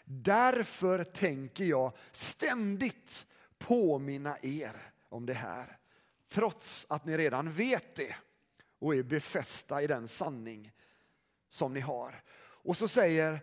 Därför 0.04 1.04
tänker 1.04 1.64
jag 1.64 1.92
ständigt 2.12 3.26
påminna 3.58 4.36
er 4.42 4.92
om 5.08 5.26
det 5.26 5.34
här. 5.34 5.78
Trots 6.28 6.86
att 6.88 7.04
ni 7.04 7.16
redan 7.16 7.52
vet 7.52 7.94
det 7.94 8.16
och 8.78 8.94
är 8.94 9.02
befästa 9.02 9.82
i 9.82 9.86
den 9.86 10.08
sanning 10.08 10.72
som 11.48 11.74
ni 11.74 11.80
har. 11.80 12.22
Och 12.38 12.76
så 12.76 12.88
säger 12.88 13.40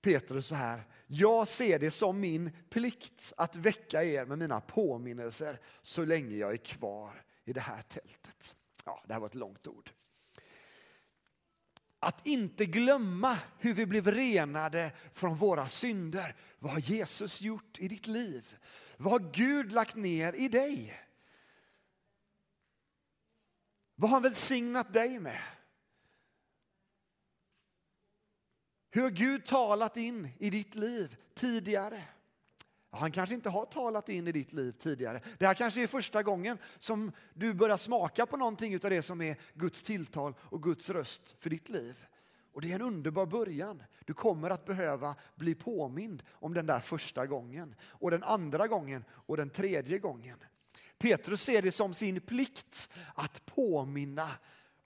Petrus 0.00 0.46
så 0.46 0.54
här, 0.54 0.82
jag 1.06 1.48
ser 1.48 1.78
det 1.78 1.90
som 1.90 2.20
min 2.20 2.50
plikt 2.70 3.32
att 3.36 3.56
väcka 3.56 4.04
er 4.04 4.26
med 4.26 4.38
mina 4.38 4.60
påminnelser 4.60 5.60
så 5.82 6.04
länge 6.04 6.36
jag 6.36 6.52
är 6.52 6.56
kvar 6.56 7.24
i 7.44 7.52
det 7.52 7.60
här 7.60 7.82
tältet. 7.82 8.56
Ja, 8.84 9.02
det 9.06 9.12
här 9.12 9.20
var 9.20 9.26
ett 9.26 9.34
långt 9.34 9.66
ord. 9.66 9.90
Att 12.04 12.26
inte 12.26 12.66
glömma 12.66 13.38
hur 13.58 13.74
vi 13.74 13.86
blev 13.86 14.10
renade 14.10 14.92
från 15.12 15.36
våra 15.36 15.68
synder. 15.68 16.36
Vad 16.58 16.72
har 16.72 16.80
Jesus 16.80 17.40
gjort 17.40 17.78
i 17.78 17.88
ditt 17.88 18.06
liv? 18.06 18.56
Vad 18.96 19.12
har 19.12 19.32
Gud 19.32 19.72
lagt 19.72 19.96
ner 19.96 20.32
i 20.32 20.48
dig? 20.48 21.00
Vad 23.94 24.10
har 24.10 24.16
han 24.16 24.22
välsignat 24.22 24.92
dig 24.92 25.18
med? 25.18 25.42
Hur 28.90 29.02
har 29.02 29.10
Gud 29.10 29.44
talat 29.46 29.96
in 29.96 30.28
i 30.38 30.50
ditt 30.50 30.74
liv 30.74 31.16
tidigare? 31.34 32.04
Han 32.94 33.12
kanske 33.12 33.34
inte 33.34 33.50
har 33.50 33.64
talat 33.66 34.08
in 34.08 34.28
i 34.28 34.32
ditt 34.32 34.52
liv 34.52 34.72
tidigare. 34.72 35.20
Det 35.38 35.46
här 35.46 35.54
kanske 35.54 35.82
är 35.82 35.86
första 35.86 36.22
gången 36.22 36.58
som 36.78 37.12
du 37.34 37.54
börjar 37.54 37.76
smaka 37.76 38.26
på 38.26 38.36
någonting 38.36 38.74
av 38.74 38.90
det 38.90 39.02
som 39.02 39.20
är 39.20 39.36
Guds 39.54 39.82
tilltal 39.82 40.34
och 40.38 40.62
Guds 40.62 40.90
röst 40.90 41.34
för 41.38 41.50
ditt 41.50 41.68
liv. 41.68 42.06
Och 42.52 42.60
det 42.60 42.70
är 42.70 42.74
en 42.74 42.82
underbar 42.82 43.26
början. 43.26 43.82
Du 44.04 44.14
kommer 44.14 44.50
att 44.50 44.64
behöva 44.64 45.14
bli 45.34 45.54
påmind 45.54 46.22
om 46.30 46.54
den 46.54 46.66
där 46.66 46.80
första 46.80 47.26
gången 47.26 47.74
och 47.82 48.10
den 48.10 48.22
andra 48.22 48.68
gången 48.68 49.04
och 49.10 49.36
den 49.36 49.50
tredje 49.50 49.98
gången. 49.98 50.38
Petrus 50.98 51.42
ser 51.42 51.62
det 51.62 51.72
som 51.72 51.94
sin 51.94 52.20
plikt 52.20 52.88
att 53.14 53.46
påminna 53.46 54.30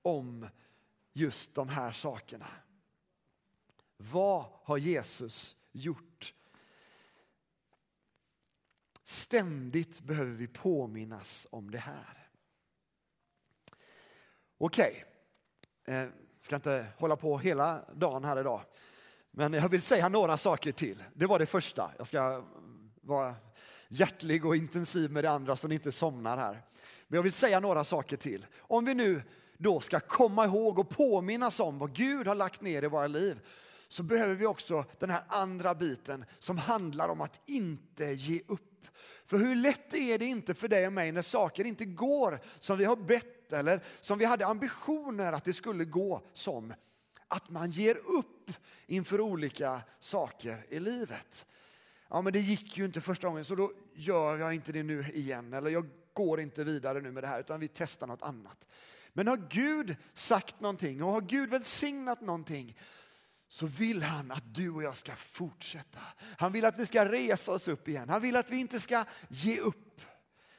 om 0.03 0.47
just 1.13 1.55
de 1.55 1.69
här 1.69 1.93
sakerna. 1.93 2.47
Vad 3.97 4.45
har 4.63 4.79
Jesus 4.79 5.57
gjort? 5.73 6.35
Ständigt 9.09 10.01
behöver 10.01 10.33
vi 10.33 10.47
påminnas 10.47 11.47
om 11.51 11.71
det 11.71 11.79
här. 11.79 12.29
Okej, 14.59 15.05
okay. 15.83 16.09
ska 16.41 16.57
inte 16.57 16.87
hålla 16.99 17.17
på 17.17 17.39
hela 17.39 17.85
dagen 17.95 18.25
här 18.25 18.41
idag. 18.41 18.63
Men 19.31 19.53
jag 19.53 19.69
vill 19.69 19.83
säga 19.83 20.09
några 20.09 20.39
saker 20.39 20.73
till. 20.73 21.05
Det 21.15 21.27
var 21.27 21.39
det 21.39 21.47
första. 21.47 21.91
Jag 21.99 22.07
ska 22.07 22.45
vara 23.01 23.35
hjärtlig 23.89 24.47
och 24.47 24.57
intensiv 24.57 25.11
med 25.11 25.25
det 25.25 25.31
andra 25.31 25.57
så 25.57 25.69
ni 25.69 25.75
inte 25.75 25.93
somnar 25.93 26.37
här. 26.37 26.63
Men 27.07 27.17
jag 27.17 27.23
vill 27.23 27.33
säga 27.33 27.61
några 27.61 27.85
saker 27.85 28.17
till. 28.17 28.47
Om 28.59 28.85
vi 28.85 28.95
nu 28.95 29.23
då 29.57 29.81
ska 29.81 30.01
komma 30.01 30.45
ihåg 30.45 30.79
och 30.79 30.91
påminnas 30.91 31.61
om 31.61 31.79
vad 31.79 31.95
Gud 31.95 32.27
har 32.27 32.35
lagt 32.35 32.61
ner 32.61 32.85
i 32.85 32.87
våra 32.87 33.07
liv 33.07 33.41
så 33.89 34.03
behöver 34.03 34.35
vi 34.35 34.47
också 34.47 34.85
den 34.99 35.11
här 35.11 35.23
andra 35.29 35.75
biten 35.75 36.25
som 36.39 36.59
handlar 36.59 37.09
om 37.09 37.21
att 37.21 37.41
inte 37.47 38.05
ge 38.05 38.43
upp. 38.47 38.68
För 39.27 39.39
hur 39.39 39.55
lätt 39.55 39.95
är 39.95 40.19
det 40.19 40.25
inte 40.25 40.55
för 40.55 40.69
dig 40.69 40.87
och 40.87 40.93
mig 40.93 41.13
när 41.13 41.23
saker 41.23 41.65
inte 41.65 41.85
går 41.85 42.41
som 42.59 42.79
vi 42.79 42.85
har 42.85 42.97
bett 42.97 43.53
eller 43.53 43.81
som 44.01 44.19
vi 44.19 44.25
hade 44.25 44.47
ambitioner 44.47 45.33
att 45.33 45.45
det 45.45 45.53
skulle 45.53 45.85
gå 45.85 46.23
som. 46.33 46.75
Att 47.29 47.51
man 47.51 47.71
ger 47.71 47.97
upp 47.97 48.51
inför 48.87 49.21
olika 49.21 49.81
saker 50.01 50.67
i 50.69 50.81
livet. 50.81 51.47
ja 52.09 52.23
men 52.23 52.33
det 52.33 52.41
gick 52.41 52.79
ju 52.79 52.85
inte 52.85 53.01
första 53.01 53.29
gången 53.29 53.45
så 53.45 53.55
då 53.55 53.73
gör 53.95 54.37
jag 54.37 54.55
inte 54.55 54.73
det 54.73 54.83
nu 54.83 55.05
igen. 55.15 55.53
Eller 55.53 55.71
jag 55.71 55.87
går 56.13 56.41
inte 56.41 56.65
vidare 56.65 57.01
nu 57.01 57.11
med 57.11 57.23
det 57.23 57.27
här 57.27 57.41
utan 57.41 57.61
vi 57.61 57.69
testar 57.69 58.07
något 58.07 58.23
annat. 58.23 58.69
Men 59.13 59.27
har 59.27 59.37
Gud 59.51 59.97
sagt 60.15 60.61
någonting 60.61 61.03
och 61.03 61.13
har 61.13 61.21
Gud 61.21 61.51
välsignat 61.51 62.21
någonting 62.21 62.77
så 63.49 63.67
vill 63.67 64.03
han 64.03 64.31
att 64.31 64.55
du 64.55 64.71
och 64.71 64.83
jag 64.83 64.97
ska 64.97 65.17
fortsätta. 65.17 66.01
Han 66.39 66.53
vill 66.53 66.65
att 66.65 66.79
vi 66.79 66.87
ska 66.87 67.13
resa 67.13 67.53
oss 67.53 67.69
upp 67.69 67.89
igen. 67.89 68.09
Han 68.09 68.23
vill 68.23 68.37
att 68.37 68.51
vi 68.51 68.57
inte 68.57 68.81
ska 68.81 69.05
ge 69.29 69.61
upp. 69.61 70.01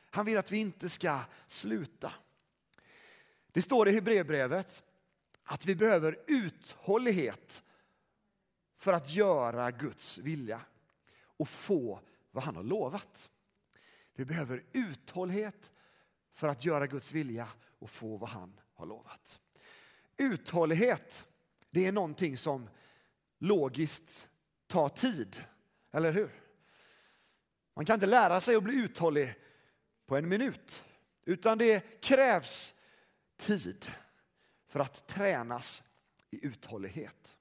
Han 0.09 0.25
vill 0.25 0.37
att 0.37 0.51
vi 0.51 0.57
inte 0.57 0.89
ska 0.89 1.19
sluta. 1.47 2.13
Det 3.51 3.61
står 3.61 3.89
i 3.89 3.91
Hebreerbrevet 3.91 4.83
att 5.43 5.65
vi 5.65 5.75
behöver 5.75 6.19
uthållighet 6.27 7.63
för 8.77 8.93
att 8.93 9.09
göra 9.09 9.71
Guds 9.71 10.17
vilja 10.17 10.61
och 11.21 11.49
få 11.49 11.99
vad 12.31 12.43
han 12.43 12.55
har 12.55 12.63
lovat. 12.63 13.29
Vi 14.13 14.25
behöver 14.25 14.63
uthållighet 14.71 15.71
för 16.33 16.47
att 16.47 16.65
göra 16.65 16.87
Guds 16.87 17.11
vilja 17.11 17.47
och 17.79 17.89
få 17.89 18.17
vad 18.17 18.29
han 18.29 18.59
har 18.73 18.85
lovat. 18.85 19.39
Uthållighet, 20.17 21.25
det 21.69 21.85
är 21.85 21.91
någonting 21.91 22.37
som 22.37 22.69
logiskt 23.39 24.29
ta 24.67 24.89
tid, 24.89 25.43
eller 25.91 26.11
hur? 26.11 26.31
Man 27.73 27.85
kan 27.85 27.93
inte 27.93 28.05
lära 28.05 28.41
sig 28.41 28.55
att 28.55 28.63
bli 28.63 28.75
uthållig 28.75 29.33
på 30.05 30.17
en 30.17 30.29
minut, 30.29 30.83
utan 31.25 31.57
det 31.57 32.01
krävs 32.01 32.73
tid 33.37 33.91
för 34.67 34.79
att 34.79 35.07
tränas 35.07 35.83
i 36.29 36.47
uthållighet. 36.47 37.37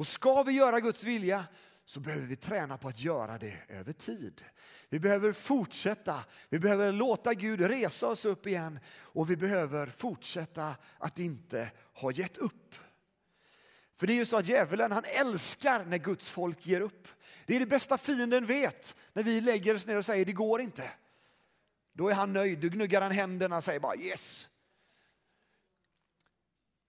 Och 0.00 0.06
ska 0.06 0.42
vi 0.42 0.52
göra 0.52 0.80
Guds 0.80 1.04
vilja 1.04 1.44
så 1.84 2.00
behöver 2.00 2.26
vi 2.26 2.36
träna 2.36 2.78
på 2.78 2.88
att 2.88 3.00
göra 3.00 3.38
det 3.38 3.62
över 3.68 3.92
tid. 3.92 4.44
Vi 4.88 4.98
behöver 4.98 5.32
fortsätta, 5.32 6.24
vi 6.48 6.58
behöver 6.58 6.92
låta 6.92 7.34
Gud 7.34 7.60
resa 7.60 8.06
oss 8.06 8.24
upp 8.24 8.46
igen 8.46 8.78
och 8.90 9.30
vi 9.30 9.36
behöver 9.36 9.86
fortsätta 9.86 10.76
att 10.98 11.18
inte 11.18 11.70
ha 11.92 12.12
gett 12.12 12.38
upp. 12.38 12.74
För 14.00 14.06
det 14.06 14.12
är 14.12 14.14
ju 14.14 14.24
så 14.24 14.36
att 14.36 14.48
djävulen 14.48 14.92
han 14.92 15.04
älskar 15.04 15.84
när 15.84 15.98
Guds 15.98 16.28
folk 16.28 16.66
ger 16.66 16.80
upp. 16.80 17.08
Det 17.46 17.56
är 17.56 17.60
det 17.60 17.66
bästa 17.66 17.98
fienden 17.98 18.46
vet 18.46 18.96
när 19.12 19.22
vi 19.22 19.40
lägger 19.40 19.74
oss 19.74 19.86
ner 19.86 19.96
och 19.96 20.04
säger 20.04 20.24
det 20.24 20.32
går 20.32 20.60
inte. 20.60 20.90
Då 21.92 22.08
är 22.08 22.14
han 22.14 22.32
nöjd, 22.32 22.58
då 22.58 22.68
gnuggar 22.68 23.02
han 23.02 23.12
händerna 23.12 23.56
och 23.56 23.64
säger 23.64 23.80
bara 23.80 23.96
yes. 23.96 24.50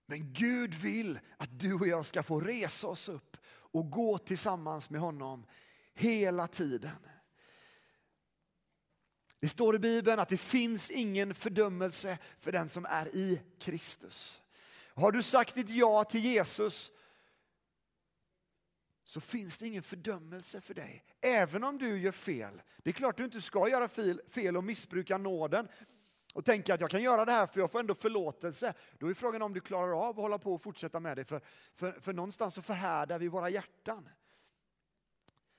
Men 0.06 0.32
Gud 0.32 0.74
vill 0.74 1.18
att 1.36 1.60
du 1.60 1.74
och 1.74 1.86
jag 1.86 2.06
ska 2.06 2.22
få 2.22 2.40
resa 2.40 2.86
oss 2.86 3.08
upp 3.08 3.36
och 3.46 3.90
gå 3.90 4.18
tillsammans 4.18 4.90
med 4.90 5.00
honom 5.00 5.46
hela 5.94 6.46
tiden. 6.48 7.06
Det 9.40 9.48
står 9.48 9.76
i 9.76 9.78
Bibeln 9.78 10.20
att 10.20 10.28
det 10.28 10.36
finns 10.36 10.90
ingen 10.90 11.34
fördömelse 11.34 12.18
för 12.38 12.52
den 12.52 12.68
som 12.68 12.84
är 12.84 13.16
i 13.16 13.40
Kristus. 13.58 14.42
Har 14.94 15.12
du 15.12 15.22
sagt 15.22 15.54
ditt 15.54 15.70
ja 15.70 16.04
till 16.04 16.24
Jesus 16.24 16.92
så 19.12 19.20
finns 19.20 19.58
det 19.58 19.66
ingen 19.66 19.82
fördömelse 19.82 20.60
för 20.60 20.74
dig. 20.74 21.04
Även 21.20 21.64
om 21.64 21.78
du 21.78 21.98
gör 21.98 22.12
fel. 22.12 22.62
Det 22.78 22.90
är 22.90 22.94
klart 22.94 23.16
du 23.16 23.24
inte 23.24 23.40
ska 23.40 23.68
göra 23.68 23.88
fel 24.30 24.56
och 24.56 24.64
missbruka 24.64 25.18
nåden 25.18 25.68
och 26.34 26.44
tänka 26.44 26.74
att 26.74 26.80
jag 26.80 26.90
kan 26.90 27.02
göra 27.02 27.24
det 27.24 27.32
här 27.32 27.46
för 27.46 27.60
jag 27.60 27.70
får 27.70 27.80
ändå 27.80 27.94
förlåtelse. 27.94 28.74
Då 28.98 29.10
är 29.10 29.14
frågan 29.14 29.42
om 29.42 29.52
du 29.52 29.60
klarar 29.60 30.08
av 30.08 30.10
att 30.10 30.16
hålla 30.16 30.38
på 30.38 30.54
och 30.54 30.62
fortsätta 30.62 31.00
med 31.00 31.16
det. 31.16 31.24
För, 31.24 31.40
för, 31.74 31.92
för 31.92 32.12
någonstans 32.12 32.54
så 32.54 32.62
förhärdar 32.62 33.18
vi 33.18 33.28
våra 33.28 33.48
hjärtan. 33.48 34.08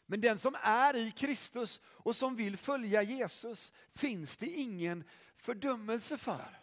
Men 0.06 0.22
den 0.22 0.38
som 0.38 0.56
är 0.62 0.96
i 0.96 1.12
Kristus 1.12 1.82
och 1.86 2.16
som 2.16 2.36
vill 2.36 2.58
följa 2.58 3.02
Jesus 3.02 3.74
finns 3.96 4.38
det 4.38 4.48
ingen 4.48 5.04
fördömelse 5.38 6.18
för. 6.18 6.60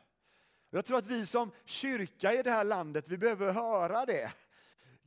Jag 0.71 0.85
tror 0.85 0.99
att 0.99 1.07
vi 1.07 1.27
som 1.27 1.51
kyrka 1.65 2.33
i 2.33 2.43
det 2.43 2.51
här 2.51 2.65
landet, 2.65 3.09
vi 3.09 3.19
behöver 3.19 3.53
höra 3.53 4.07
det. 4.07 4.33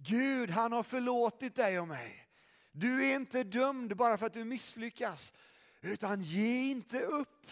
Gud, 0.05 0.49
han 0.49 0.71
har 0.71 0.83
förlåtit 0.83 1.55
dig 1.55 1.79
och 1.79 1.87
mig. 1.87 2.27
Du 2.71 3.05
är 3.05 3.15
inte 3.15 3.43
dömd 3.43 3.95
bara 3.95 4.17
för 4.17 4.25
att 4.25 4.33
du 4.33 4.43
misslyckas, 4.43 5.33
utan 5.81 6.21
ge 6.21 6.63
inte 6.63 7.01
upp. 7.01 7.51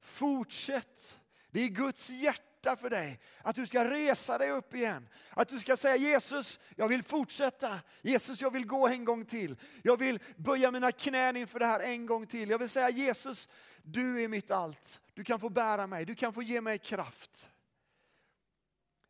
Fortsätt. 0.00 1.18
Det 1.50 1.60
är 1.60 1.68
Guds 1.68 2.10
hjärta 2.10 2.76
för 2.76 2.90
dig. 2.90 3.20
Att 3.42 3.56
du 3.56 3.66
ska 3.66 3.90
resa 3.90 4.38
dig 4.38 4.50
upp 4.50 4.74
igen. 4.74 5.08
Att 5.30 5.48
du 5.48 5.60
ska 5.60 5.76
säga 5.76 5.96
Jesus, 5.96 6.60
jag 6.76 6.88
vill 6.88 7.02
fortsätta. 7.02 7.80
Jesus, 8.02 8.40
jag 8.40 8.50
vill 8.50 8.66
gå 8.66 8.88
en 8.88 9.04
gång 9.04 9.24
till. 9.24 9.56
Jag 9.82 9.96
vill 9.96 10.18
böja 10.36 10.70
mina 10.70 10.92
knän 10.92 11.36
inför 11.36 11.58
det 11.58 11.66
här 11.66 11.80
en 11.80 12.06
gång 12.06 12.26
till. 12.26 12.50
Jag 12.50 12.58
vill 12.58 12.68
säga 12.68 12.90
Jesus, 12.90 13.48
du 13.82 14.24
är 14.24 14.28
mitt 14.28 14.50
allt. 14.50 15.00
Du 15.14 15.24
kan 15.24 15.40
få 15.40 15.48
bära 15.48 15.86
mig, 15.86 16.04
du 16.04 16.14
kan 16.14 16.32
få 16.32 16.42
ge 16.42 16.60
mig 16.60 16.78
kraft. 16.78 17.50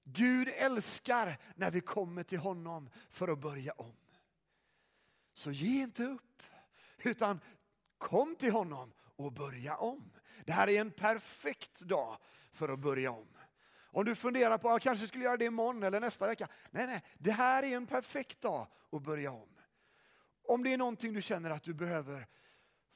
Gud 0.09 0.49
älskar 0.49 1.38
när 1.55 1.71
vi 1.71 1.81
kommer 1.81 2.23
till 2.23 2.38
honom 2.38 2.90
för 3.11 3.29
att 3.29 3.38
börja 3.38 3.73
om. 3.73 3.97
Så 5.35 5.51
ge 5.51 5.83
inte 5.83 6.05
upp, 6.05 6.42
utan 6.99 7.40
kom 7.99 8.37
till 8.37 8.53
honom 8.53 8.92
och 8.99 9.33
börja 9.33 9.77
om. 9.77 10.11
Det 10.45 10.53
här 10.53 10.69
är 10.69 10.81
en 10.81 10.90
perfekt 10.90 11.81
dag 11.81 12.19
för 12.53 12.69
att 12.69 12.79
börja 12.79 13.11
om. 13.11 13.29
Om 13.79 14.05
du 14.05 14.14
funderar 14.14 14.59
på 14.59 14.69
att 14.69 14.73
jag 14.73 14.83
kanske 14.83 15.07
skulle 15.07 15.25
göra 15.25 15.37
det 15.37 15.45
imorgon 15.45 15.83
eller 15.83 16.01
nästa 16.01 16.27
vecka. 16.27 16.49
Nej, 16.71 16.87
nej, 16.87 17.03
det 17.19 17.33
här 17.33 17.62
är 17.62 17.77
en 17.77 17.87
perfekt 17.87 18.40
dag 18.40 18.66
att 18.92 19.03
börja 19.03 19.33
om. 19.33 19.49
Om 20.42 20.62
det 20.62 20.73
är 20.73 20.79
någonting 20.79 21.12
du 21.12 21.23
känner 21.23 21.51
att 21.51 21.62
du 21.62 21.75
behöver 21.75 22.27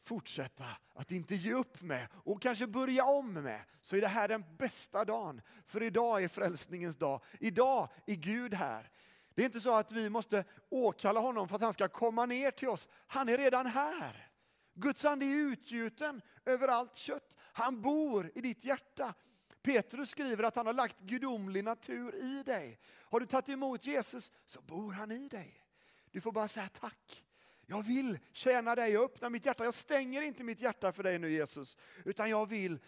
fortsätta 0.03 0.65
att 0.95 1.13
inte 1.13 1.35
ge 1.35 1.53
upp 1.53 1.83
med 1.83 2.09
och 2.13 2.43
kanske 2.43 2.67
börja 2.67 3.05
om 3.05 3.33
med 3.33 3.61
så 3.81 3.97
är 3.97 4.01
det 4.01 4.09
här 4.09 4.29
den 4.29 4.45
bästa 4.59 5.05
dagen. 5.05 5.43
För 5.67 5.83
idag 5.83 6.25
är 6.25 6.29
frälsningens 6.29 6.97
dag. 6.97 7.23
Idag 7.41 7.89
är 8.07 8.15
Gud 8.15 8.55
här. 8.55 8.91
Det 9.35 9.43
är 9.43 9.47
inte 9.47 9.61
så 9.61 9.75
att 9.75 9.93
vi 9.93 10.11
måste 10.11 10.45
åkalla 10.69 11.21
honom 11.21 11.49
för 11.49 11.57
att 11.57 11.63
han 11.63 11.73
ska 11.73 11.89
komma 11.89 12.27
ner 12.27 12.51
till 12.51 12.69
oss. 12.69 12.89
Han 13.07 13.29
är 13.29 13.39
redan 13.39 13.67
här. 13.67 14.31
Guds 14.75 15.05
ande 15.05 15.27
är 15.27 15.37
utgjuten 15.37 16.23
över 16.45 16.69
allt 16.69 16.97
kött. 16.97 17.37
Han 17.39 17.83
bor 17.83 18.31
i 18.35 18.41
ditt 18.41 18.65
hjärta. 18.65 19.15
Petrus 19.63 20.11
skriver 20.11 20.45
att 20.45 20.57
han 20.57 20.67
har 20.67 20.73
lagt 20.73 21.01
gudomlig 21.01 21.65
natur 21.65 22.15
i 22.15 22.43
dig. 22.43 22.79
Har 22.87 23.21
du 23.21 23.27
tagit 23.27 23.49
emot 23.49 23.87
Jesus 23.87 24.33
så 24.47 24.61
bor 24.61 24.93
han 24.93 25.11
i 25.11 25.29
dig. 25.29 25.65
Du 26.11 26.21
får 26.21 26.33
bara 26.33 26.49
säga 26.49 26.69
tack. 26.69 27.25
Jag 27.71 27.83
vill 27.83 28.19
tjäna 28.33 28.75
dig, 28.75 28.93
jag 28.93 29.05
öppnar 29.05 29.31
mitt 29.31 29.47
hjärta. 29.47 29.65
Jag 29.65 29.75
stänger 29.75 30.23
inte 30.23 30.45
mitt 30.45 30.61
hjärta 30.61 30.93
för 30.93 31.03
dig 31.03 31.19
nu 31.19 31.33
Jesus, 31.33 31.77
utan 32.05 32.31
jag 32.31 32.49
vill 32.49 32.79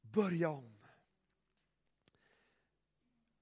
börja 0.00 0.50
om. 0.50 0.84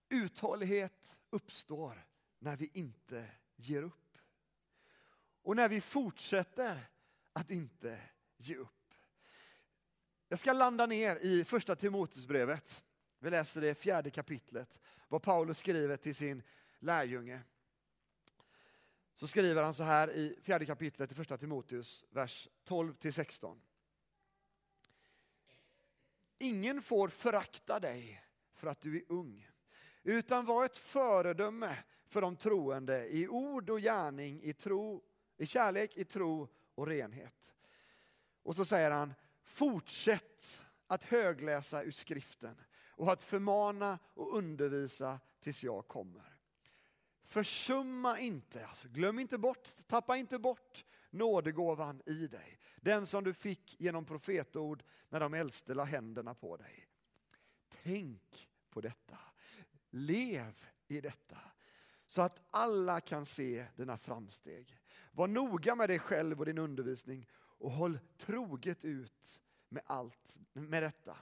Uthållighet 0.08 1.18
uppstår 1.30 2.06
när 2.38 2.56
vi 2.56 2.70
inte 2.72 3.26
ger 3.56 3.82
upp. 3.82 4.18
Och 5.42 5.56
när 5.56 5.68
vi 5.68 5.80
fortsätter 5.80 6.90
att 7.32 7.50
inte 7.50 8.00
ge 8.36 8.56
upp. 8.56 8.94
Jag 10.28 10.38
ska 10.38 10.52
landa 10.52 10.86
ner 10.86 11.16
i 11.16 11.44
första 11.44 11.76
Timoteusbrevet. 11.76 12.84
Vi 13.18 13.30
läser 13.30 13.60
det 13.60 13.74
fjärde 13.74 14.10
kapitlet, 14.10 14.80
vad 15.08 15.22
Paulus 15.22 15.58
skriver 15.58 15.96
till 15.96 16.14
sin 16.14 16.42
lärjunge. 16.78 17.42
Så 19.14 19.26
skriver 19.26 19.62
han 19.62 19.74
så 19.74 19.82
här 19.82 20.10
i 20.10 20.38
fjärde 20.42 20.66
kapitlet 20.66 21.12
i 21.12 21.14
första 21.14 21.38
Timoteus, 21.38 22.04
vers 22.10 22.48
12 22.64 22.94
till 22.94 23.12
16. 23.12 23.60
Ingen 26.38 26.82
får 26.82 27.08
förakta 27.08 27.80
dig 27.80 28.24
för 28.54 28.66
att 28.66 28.80
du 28.80 28.96
är 28.96 29.02
ung, 29.08 29.48
utan 30.02 30.44
var 30.44 30.64
ett 30.64 30.76
föredöme 30.76 31.78
för 32.06 32.20
de 32.20 32.36
troende 32.36 33.08
i 33.08 33.28
ord 33.28 33.70
och 33.70 33.80
gärning, 33.80 34.42
i, 34.42 34.52
tro, 34.52 35.02
i 35.36 35.46
kärlek, 35.46 35.96
i 35.96 36.04
tro 36.04 36.48
och 36.74 36.86
renhet. 36.86 37.54
Och 38.42 38.56
så 38.56 38.64
säger 38.64 38.90
han, 38.90 39.14
fortsätt 39.42 40.64
att 40.86 41.04
högläsa 41.04 41.82
ur 41.82 41.90
skriften 41.90 42.60
och 42.88 43.12
att 43.12 43.22
förmana 43.22 43.98
och 44.04 44.36
undervisa 44.36 45.20
tills 45.40 45.62
jag 45.62 45.88
kommer. 45.88 46.31
Försumma 47.32 48.18
inte, 48.18 48.66
alltså 48.66 48.88
glöm 48.88 49.18
inte 49.18 49.38
bort, 49.38 49.68
tappa 49.86 50.16
inte 50.16 50.38
bort 50.38 50.84
nådegåvan 51.10 52.02
i 52.06 52.26
dig. 52.26 52.58
Den 52.76 53.06
som 53.06 53.24
du 53.24 53.34
fick 53.34 53.80
genom 53.80 54.04
profetord 54.04 54.82
när 55.08 55.20
de 55.20 55.34
äldste 55.34 55.74
la 55.74 55.84
händerna 55.84 56.34
på 56.34 56.56
dig. 56.56 56.88
Tänk 57.82 58.48
på 58.70 58.80
detta. 58.80 59.18
Lev 59.90 60.64
i 60.88 61.00
detta. 61.00 61.38
Så 62.06 62.22
att 62.22 62.40
alla 62.50 63.00
kan 63.00 63.26
se 63.26 63.66
dina 63.76 63.98
framsteg. 63.98 64.78
Var 65.12 65.26
noga 65.26 65.74
med 65.74 65.88
dig 65.88 65.98
själv 65.98 66.38
och 66.38 66.46
din 66.46 66.58
undervisning 66.58 67.28
och 67.34 67.70
håll 67.70 67.98
troget 68.16 68.84
ut 68.84 69.40
med 69.68 69.82
allt 69.86 70.36
med 70.52 70.82
detta. 70.82 71.16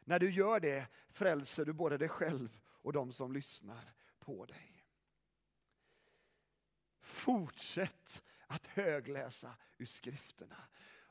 När 0.00 0.18
du 0.18 0.30
gör 0.30 0.60
det 0.60 0.86
frälser 1.10 1.64
du 1.64 1.72
både 1.72 1.98
dig 1.98 2.08
själv 2.08 2.60
och 2.66 2.92
de 2.92 3.12
som 3.12 3.32
lyssnar 3.32 3.92
på 4.18 4.44
dig 4.44 4.73
fortsätt 7.04 8.22
att 8.46 8.66
högläsa 8.66 9.54
ur 9.78 9.86
skrifterna. 9.86 10.56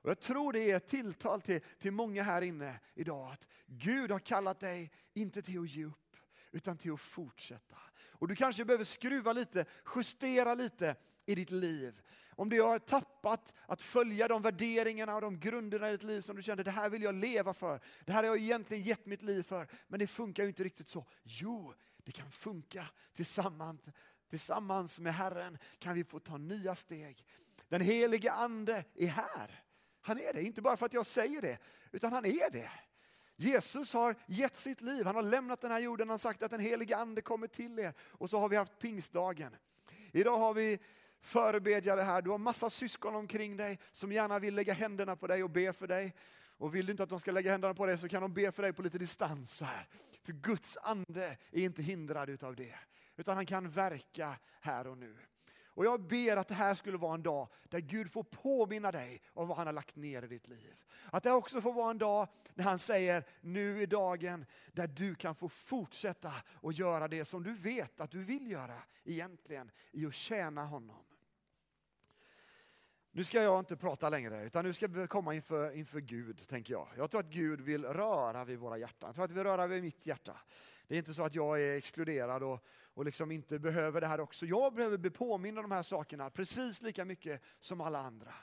Och 0.03 0.09
jag 0.09 0.19
tror 0.19 0.53
det 0.53 0.71
är 0.71 0.75
ett 0.75 0.87
tilltal 0.87 1.41
till, 1.41 1.61
till 1.79 1.91
många 1.91 2.23
här 2.23 2.41
inne 2.41 2.79
idag 2.93 3.31
att 3.31 3.47
Gud 3.65 4.11
har 4.11 4.19
kallat 4.19 4.59
dig 4.59 4.91
inte 5.13 5.41
till 5.41 5.59
att 5.59 5.69
ge 5.69 5.85
upp 5.85 6.15
utan 6.51 6.77
till 6.77 6.93
att 6.93 7.01
fortsätta. 7.01 7.77
Och 8.09 8.27
du 8.27 8.35
kanske 8.35 8.65
behöver 8.65 8.83
skruva 8.83 9.33
lite, 9.33 9.65
justera 9.95 10.53
lite 10.53 10.95
i 11.25 11.35
ditt 11.35 11.51
liv. 11.51 12.01
Om 12.35 12.49
du 12.49 12.61
har 12.61 12.79
tappat 12.79 13.53
att 13.65 13.81
följa 13.81 14.27
de 14.27 14.41
värderingarna 14.41 15.15
och 15.15 15.21
de 15.21 15.39
grunderna 15.39 15.89
i 15.89 15.91
ditt 15.91 16.03
liv 16.03 16.21
som 16.21 16.35
du 16.35 16.41
kände, 16.41 16.63
det 16.63 16.71
här 16.71 16.89
vill 16.89 17.03
jag 17.03 17.15
leva 17.15 17.53
för. 17.53 17.79
Det 18.05 18.11
här 18.11 18.23
har 18.23 18.29
jag 18.29 18.37
egentligen 18.37 18.83
gett 18.83 19.05
mitt 19.05 19.21
liv 19.21 19.43
för, 19.43 19.67
men 19.87 19.99
det 19.99 20.07
funkar 20.07 20.43
ju 20.43 20.49
inte 20.49 20.63
riktigt 20.63 20.89
så. 20.89 21.05
Jo, 21.23 21.73
det 21.97 22.11
kan 22.11 22.31
funka 22.31 22.87
tillsammans. 23.13 23.81
Tillsammans 24.33 24.99
med 24.99 25.13
Herren 25.13 25.57
kan 25.79 25.95
vi 25.95 26.03
få 26.03 26.19
ta 26.19 26.37
nya 26.37 26.75
steg. 26.75 27.25
Den 27.69 27.81
helige 27.81 28.31
Ande 28.31 28.83
är 28.95 29.07
här. 29.07 29.63
Han 30.01 30.19
är 30.19 30.33
det, 30.33 30.43
inte 30.43 30.61
bara 30.61 30.77
för 30.77 30.85
att 30.85 30.93
jag 30.93 31.05
säger 31.05 31.41
det, 31.41 31.57
utan 31.91 32.13
han 32.13 32.25
är 32.25 32.49
det. 32.49 32.71
Jesus 33.35 33.93
har 33.93 34.15
gett 34.25 34.57
sitt 34.57 34.81
liv, 34.81 35.05
han 35.05 35.15
har 35.15 35.23
lämnat 35.23 35.61
den 35.61 35.71
här 35.71 35.79
jorden, 35.79 36.09
han 36.09 36.13
har 36.13 36.17
sagt 36.17 36.43
att 36.43 36.51
den 36.51 36.59
helige 36.59 36.97
Ande 36.97 37.21
kommer 37.21 37.47
till 37.47 37.79
er. 37.79 37.93
Och 37.99 38.29
så 38.29 38.39
har 38.39 38.49
vi 38.49 38.55
haft 38.55 38.79
pingstdagen. 38.79 39.55
Idag 40.11 40.37
har 40.37 40.53
vi 40.53 40.79
förebedjare 41.21 42.01
här, 42.01 42.21
du 42.21 42.29
har 42.29 42.37
massa 42.37 42.69
syskon 42.69 43.15
omkring 43.15 43.57
dig 43.57 43.79
som 43.91 44.11
gärna 44.11 44.39
vill 44.39 44.55
lägga 44.55 44.73
händerna 44.73 45.15
på 45.15 45.27
dig 45.27 45.43
och 45.43 45.49
be 45.49 45.73
för 45.73 45.87
dig. 45.87 46.15
Och 46.57 46.75
vill 46.75 46.85
du 46.85 46.91
inte 46.91 47.03
att 47.03 47.09
de 47.09 47.19
ska 47.19 47.31
lägga 47.31 47.51
händerna 47.51 47.73
på 47.73 47.85
dig 47.85 47.97
så 47.97 48.09
kan 48.09 48.21
de 48.21 48.33
be 48.33 48.51
för 48.51 48.63
dig 48.63 48.73
på 48.73 48.81
lite 48.81 48.97
distans 48.97 49.57
så 49.57 49.65
här. 49.65 49.87
För 50.23 50.33
Guds 50.33 50.77
ande 50.77 51.37
är 51.51 51.63
inte 51.63 51.83
hindrad 51.83 52.29
utav 52.29 52.55
det, 52.55 52.75
utan 53.15 53.35
han 53.35 53.45
kan 53.45 53.69
verka 53.69 54.39
här 54.61 54.87
och 54.87 54.97
nu. 54.97 55.17
Och 55.75 55.85
jag 55.85 56.01
ber 56.01 56.37
att 56.37 56.47
det 56.47 56.53
här 56.53 56.75
skulle 56.75 56.97
vara 56.97 57.13
en 57.13 57.23
dag 57.23 57.47
där 57.69 57.79
Gud 57.79 58.11
får 58.11 58.23
påminna 58.23 58.91
dig 58.91 59.21
om 59.33 59.47
vad 59.47 59.57
han 59.57 59.67
har 59.67 59.73
lagt 59.73 59.95
ner 59.95 60.23
i 60.23 60.27
ditt 60.27 60.47
liv. 60.47 60.75
Att 61.11 61.23
det 61.23 61.31
också 61.31 61.61
får 61.61 61.73
vara 61.73 61.91
en 61.91 61.97
dag 61.97 62.27
när 62.53 62.63
han 62.63 62.79
säger, 62.79 63.23
nu 63.41 63.83
är 63.83 63.87
dagen 63.87 64.45
där 64.71 64.87
du 64.87 65.15
kan 65.15 65.35
få 65.35 65.49
fortsätta 65.49 66.33
att 66.63 66.77
göra 66.77 67.07
det 67.07 67.25
som 67.25 67.43
du 67.43 67.53
vet 67.53 68.01
att 68.01 68.11
du 68.11 68.23
vill 68.23 68.51
göra 68.51 68.75
egentligen, 69.03 69.71
i 69.91 70.05
att 70.05 70.13
tjäna 70.13 70.65
honom. 70.65 71.05
Nu 73.11 73.23
ska 73.23 73.43
jag 73.43 73.59
inte 73.59 73.75
prata 73.75 74.09
längre, 74.09 74.43
utan 74.43 74.65
nu 74.65 74.73
ska 74.73 74.87
vi 74.87 75.07
komma 75.07 75.33
inför, 75.33 75.71
inför 75.71 75.99
Gud, 75.99 76.47
tänker 76.47 76.73
jag. 76.73 76.87
Jag 76.97 77.11
tror 77.11 77.21
att 77.21 77.29
Gud 77.29 77.61
vill 77.61 77.85
röra 77.85 78.45
vid 78.45 78.59
våra 78.59 78.77
hjärtan. 78.77 79.07
Jag 79.07 79.15
tror 79.15 79.25
att 79.25 79.31
vi 79.31 79.35
vill 79.35 79.43
röra 79.43 79.67
vid 79.67 79.83
mitt 79.83 80.05
hjärta. 80.05 80.37
Det 80.87 80.95
är 80.95 80.99
inte 80.99 81.13
så 81.13 81.23
att 81.23 81.35
jag 81.35 81.61
är 81.61 81.77
exkluderad 81.77 82.43
och, 82.43 82.65
och 82.93 83.05
liksom 83.05 83.31
inte 83.31 83.59
behöver 83.59 84.01
det 84.01 84.07
här 84.07 84.19
också. 84.19 84.45
Jag 84.45 84.73
behöver 84.73 84.97
bli 84.97 85.09
påmind 85.09 85.59
om 85.59 85.69
de 85.69 85.75
här 85.75 85.83
sakerna 85.83 86.29
precis 86.29 86.81
lika 86.81 87.05
mycket 87.05 87.41
som 87.59 87.81
alla 87.81 87.99
andra. 87.99 88.33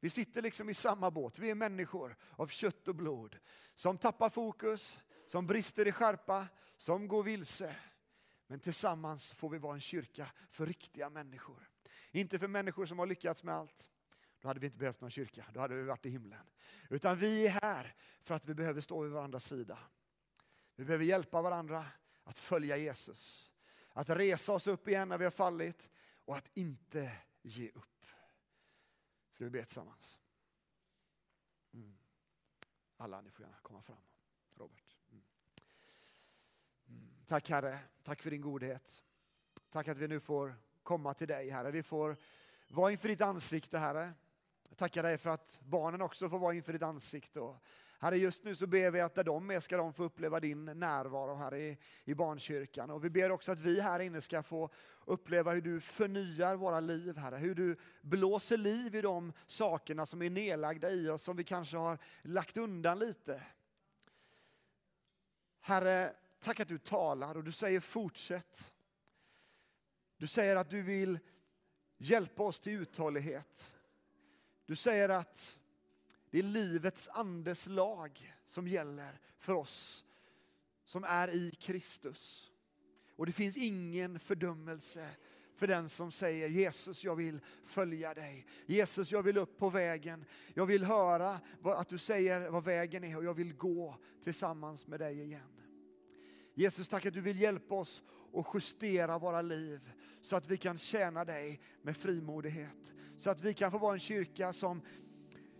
Vi 0.00 0.10
sitter 0.10 0.42
liksom 0.42 0.68
i 0.68 0.74
samma 0.74 1.10
båt. 1.10 1.38
Vi 1.38 1.50
är 1.50 1.54
människor 1.54 2.16
av 2.30 2.46
kött 2.46 2.88
och 2.88 2.94
blod 2.94 3.38
som 3.74 3.98
tappar 3.98 4.30
fokus, 4.30 4.98
som 5.26 5.46
brister 5.46 5.88
i 5.88 5.92
skärpa, 5.92 6.46
som 6.76 7.08
går 7.08 7.22
vilse. 7.22 7.76
Men 8.46 8.60
tillsammans 8.60 9.32
får 9.32 9.48
vi 9.48 9.58
vara 9.58 9.74
en 9.74 9.80
kyrka 9.80 10.32
för 10.50 10.66
riktiga 10.66 11.10
människor. 11.10 11.70
Inte 12.10 12.38
för 12.38 12.48
människor 12.48 12.86
som 12.86 12.98
har 12.98 13.06
lyckats 13.06 13.44
med 13.44 13.54
allt. 13.54 13.90
Då 14.40 14.48
hade 14.48 14.60
vi 14.60 14.66
inte 14.66 14.78
behövt 14.78 15.00
någon 15.00 15.10
kyrka, 15.10 15.44
då 15.52 15.60
hade 15.60 15.74
vi 15.74 15.82
varit 15.82 16.06
i 16.06 16.10
himlen. 16.10 16.46
Utan 16.90 17.18
vi 17.18 17.46
är 17.46 17.50
här 17.62 17.94
för 18.22 18.34
att 18.34 18.46
vi 18.46 18.54
behöver 18.54 18.80
stå 18.80 19.02
vid 19.02 19.12
varandras 19.12 19.44
sida. 19.44 19.78
Vi 20.78 20.84
behöver 20.84 21.04
hjälpa 21.04 21.42
varandra 21.42 21.86
att 22.24 22.38
följa 22.38 22.76
Jesus. 22.76 23.50
Att 23.88 24.10
resa 24.10 24.52
oss 24.52 24.66
upp 24.66 24.88
igen 24.88 25.08
när 25.08 25.18
vi 25.18 25.24
har 25.24 25.30
fallit 25.30 25.90
och 26.24 26.36
att 26.36 26.50
inte 26.54 27.12
ge 27.42 27.70
upp. 27.70 28.06
Ska 29.30 29.44
vi 29.44 29.50
be 29.50 29.64
tillsammans? 29.64 30.18
Mm. 31.74 31.98
Alla, 32.96 33.20
ni 33.20 33.30
får 33.30 33.44
gärna 33.44 33.58
komma 33.62 33.82
fram. 33.82 33.96
Robert. 34.56 34.96
Mm. 35.10 35.24
Mm. 36.88 37.08
Tack 37.26 37.50
Herre, 37.50 37.78
tack 38.02 38.22
för 38.22 38.30
din 38.30 38.40
godhet. 38.40 39.04
Tack 39.70 39.88
att 39.88 39.98
vi 39.98 40.08
nu 40.08 40.20
får 40.20 40.54
komma 40.82 41.14
till 41.14 41.28
dig 41.28 41.50
Herre. 41.50 41.70
Vi 41.70 41.82
får 41.82 42.16
vara 42.68 42.92
inför 42.92 43.08
ditt 43.08 43.20
ansikte 43.20 43.78
Herre. 43.78 44.12
Jag 44.68 44.78
tackar 44.78 45.02
dig 45.02 45.18
för 45.18 45.30
att 45.30 45.60
barnen 45.62 46.02
också 46.02 46.28
får 46.28 46.38
vara 46.38 46.54
inför 46.54 46.72
ditt 46.72 46.82
ansikte. 46.82 47.40
Och 47.40 47.62
Herre, 48.00 48.16
just 48.16 48.44
nu 48.44 48.56
så 48.56 48.66
ber 48.66 48.90
vi 48.90 49.00
att 49.00 49.14
där 49.14 49.24
de 49.24 49.50
är 49.50 49.60
ska 49.60 49.76
de 49.76 49.92
få 49.92 50.04
uppleva 50.04 50.40
din 50.40 50.64
närvaro 50.64 51.34
här 51.34 51.54
i, 51.54 51.78
i 52.04 52.14
barnkyrkan. 52.14 52.90
Och 52.90 53.04
vi 53.04 53.10
ber 53.10 53.30
också 53.30 53.52
att 53.52 53.58
vi 53.58 53.80
här 53.80 54.00
inne 54.00 54.20
ska 54.20 54.42
få 54.42 54.70
uppleva 55.04 55.52
hur 55.52 55.60
du 55.60 55.80
förnyar 55.80 56.56
våra 56.56 56.80
liv, 56.80 57.16
Herre. 57.16 57.36
Hur 57.36 57.54
du 57.54 57.76
blåser 58.00 58.56
liv 58.56 58.94
i 58.94 59.00
de 59.00 59.32
sakerna 59.46 60.06
som 60.06 60.22
är 60.22 60.30
nedlagda 60.30 60.90
i 60.90 61.08
oss, 61.08 61.22
som 61.22 61.36
vi 61.36 61.44
kanske 61.44 61.76
har 61.76 61.98
lagt 62.22 62.56
undan 62.56 62.98
lite. 62.98 63.42
Herre, 65.60 66.14
tack 66.40 66.60
att 66.60 66.68
du 66.68 66.78
talar 66.78 67.36
och 67.36 67.44
du 67.44 67.52
säger 67.52 67.80
fortsätt. 67.80 68.74
Du 70.16 70.26
säger 70.26 70.56
att 70.56 70.70
du 70.70 70.82
vill 70.82 71.18
hjälpa 71.96 72.42
oss 72.42 72.60
till 72.60 72.72
uthållighet. 72.72 73.72
Du 74.66 74.76
säger 74.76 75.08
att 75.08 75.58
det 76.30 76.38
är 76.38 76.42
livets 76.42 77.08
andes 77.08 77.66
lag 77.66 78.34
som 78.46 78.68
gäller 78.68 79.20
för 79.38 79.54
oss 79.54 80.04
som 80.84 81.04
är 81.04 81.28
i 81.28 81.50
Kristus. 81.50 82.52
Och 83.16 83.26
det 83.26 83.32
finns 83.32 83.56
ingen 83.56 84.18
fördömelse 84.18 85.10
för 85.58 85.66
den 85.66 85.88
som 85.88 86.12
säger 86.12 86.48
Jesus, 86.48 87.04
jag 87.04 87.16
vill 87.16 87.40
följa 87.64 88.14
dig. 88.14 88.46
Jesus, 88.66 89.12
jag 89.12 89.22
vill 89.22 89.38
upp 89.38 89.58
på 89.58 89.70
vägen. 89.70 90.24
Jag 90.54 90.66
vill 90.66 90.84
höra 90.84 91.40
att 91.62 91.88
du 91.88 91.98
säger 91.98 92.50
vad 92.50 92.64
vägen 92.64 93.04
är 93.04 93.16
och 93.16 93.24
jag 93.24 93.34
vill 93.34 93.54
gå 93.54 93.96
tillsammans 94.24 94.86
med 94.86 95.00
dig 95.00 95.22
igen. 95.22 95.62
Jesus, 96.54 96.88
tack 96.88 97.06
att 97.06 97.14
du 97.14 97.20
vill 97.20 97.40
hjälpa 97.40 97.74
oss 97.74 98.02
att 98.34 98.46
justera 98.54 99.18
våra 99.18 99.42
liv 99.42 99.92
så 100.20 100.36
att 100.36 100.48
vi 100.48 100.56
kan 100.56 100.78
tjäna 100.78 101.24
dig 101.24 101.60
med 101.82 101.96
frimodighet. 101.96 102.92
Så 103.16 103.30
att 103.30 103.40
vi 103.40 103.54
kan 103.54 103.70
få 103.70 103.78
vara 103.78 103.92
en 103.92 104.00
kyrka 104.00 104.52
som 104.52 104.82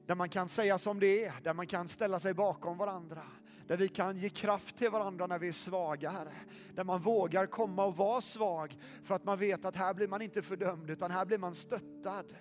där 0.08 0.14
man 0.14 0.28
kan 0.28 0.48
säga 0.48 0.78
som 0.78 1.00
det 1.00 1.24
är, 1.24 1.32
där 1.42 1.54
man 1.54 1.66
kan 1.66 1.88
ställa 1.88 2.20
sig 2.20 2.34
bakom 2.34 2.78
varandra. 2.78 3.22
Där 3.66 3.76
vi 3.76 3.88
kan 3.88 4.16
ge 4.16 4.28
kraft 4.28 4.76
till 4.76 4.90
varandra 4.90 5.26
när 5.26 5.38
vi 5.38 5.48
är 5.48 5.52
svaga, 5.52 6.10
Herre. 6.10 6.32
Där 6.74 6.84
man 6.84 7.00
vågar 7.00 7.46
komma 7.46 7.84
och 7.84 7.96
vara 7.96 8.20
svag 8.20 8.78
för 9.02 9.14
att 9.14 9.24
man 9.24 9.38
vet 9.38 9.64
att 9.64 9.76
här 9.76 9.94
blir 9.94 10.08
man 10.08 10.22
inte 10.22 10.42
fördömd 10.42 10.90
utan 10.90 11.10
här 11.10 11.24
blir 11.24 11.38
man 11.38 11.54
stöttad. 11.54 12.34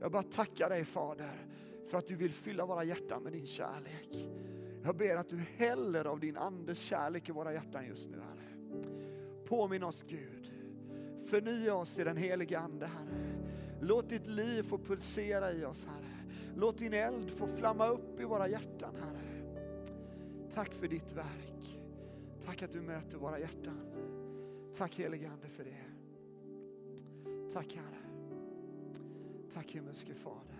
Jag 0.00 0.12
bara 0.12 0.22
tackar 0.22 0.68
dig 0.68 0.84
Fader 0.84 1.46
för 1.90 1.98
att 1.98 2.08
du 2.08 2.16
vill 2.16 2.32
fylla 2.32 2.66
våra 2.66 2.84
hjärtan 2.84 3.22
med 3.22 3.32
din 3.32 3.46
kärlek. 3.46 4.28
Jag 4.82 4.96
ber 4.96 5.16
att 5.16 5.28
du 5.28 5.38
häller 5.56 6.04
av 6.04 6.20
din 6.20 6.36
Andes 6.36 6.78
kärlek 6.78 7.28
i 7.28 7.32
våra 7.32 7.52
hjärtan 7.52 7.86
just 7.86 8.08
nu 8.08 8.20
Herre. 8.20 8.84
Påminn 9.44 9.82
oss 9.82 10.04
Gud. 10.08 10.52
Förnya 11.30 11.74
oss 11.74 11.98
i 11.98 12.04
den 12.04 12.16
helige 12.16 12.58
Ande 12.58 12.86
Herre. 12.86 13.34
Låt 13.80 14.08
ditt 14.08 14.26
liv 14.26 14.62
få 14.62 14.78
pulsera 14.78 15.52
i 15.52 15.64
oss 15.64 15.86
Herre. 15.86 16.03
Låt 16.56 16.78
din 16.78 16.92
eld 16.92 17.30
få 17.30 17.46
flamma 17.46 17.88
upp 17.88 18.20
i 18.20 18.24
våra 18.24 18.48
hjärtan, 18.48 18.94
Herre. 18.96 19.24
Tack 20.54 20.74
för 20.74 20.88
ditt 20.88 21.12
verk. 21.12 21.80
Tack 22.44 22.62
att 22.62 22.72
du 22.72 22.80
möter 22.80 23.18
våra 23.18 23.38
hjärtan. 23.38 23.80
Tack 24.76 24.94
helige 24.94 25.30
Ande 25.30 25.48
för 25.48 25.64
det. 25.64 25.84
Tack 27.52 27.74
Herre. 27.74 27.98
Tack 29.54 29.70
himmelske 29.70 30.14
Fader. 30.14 30.53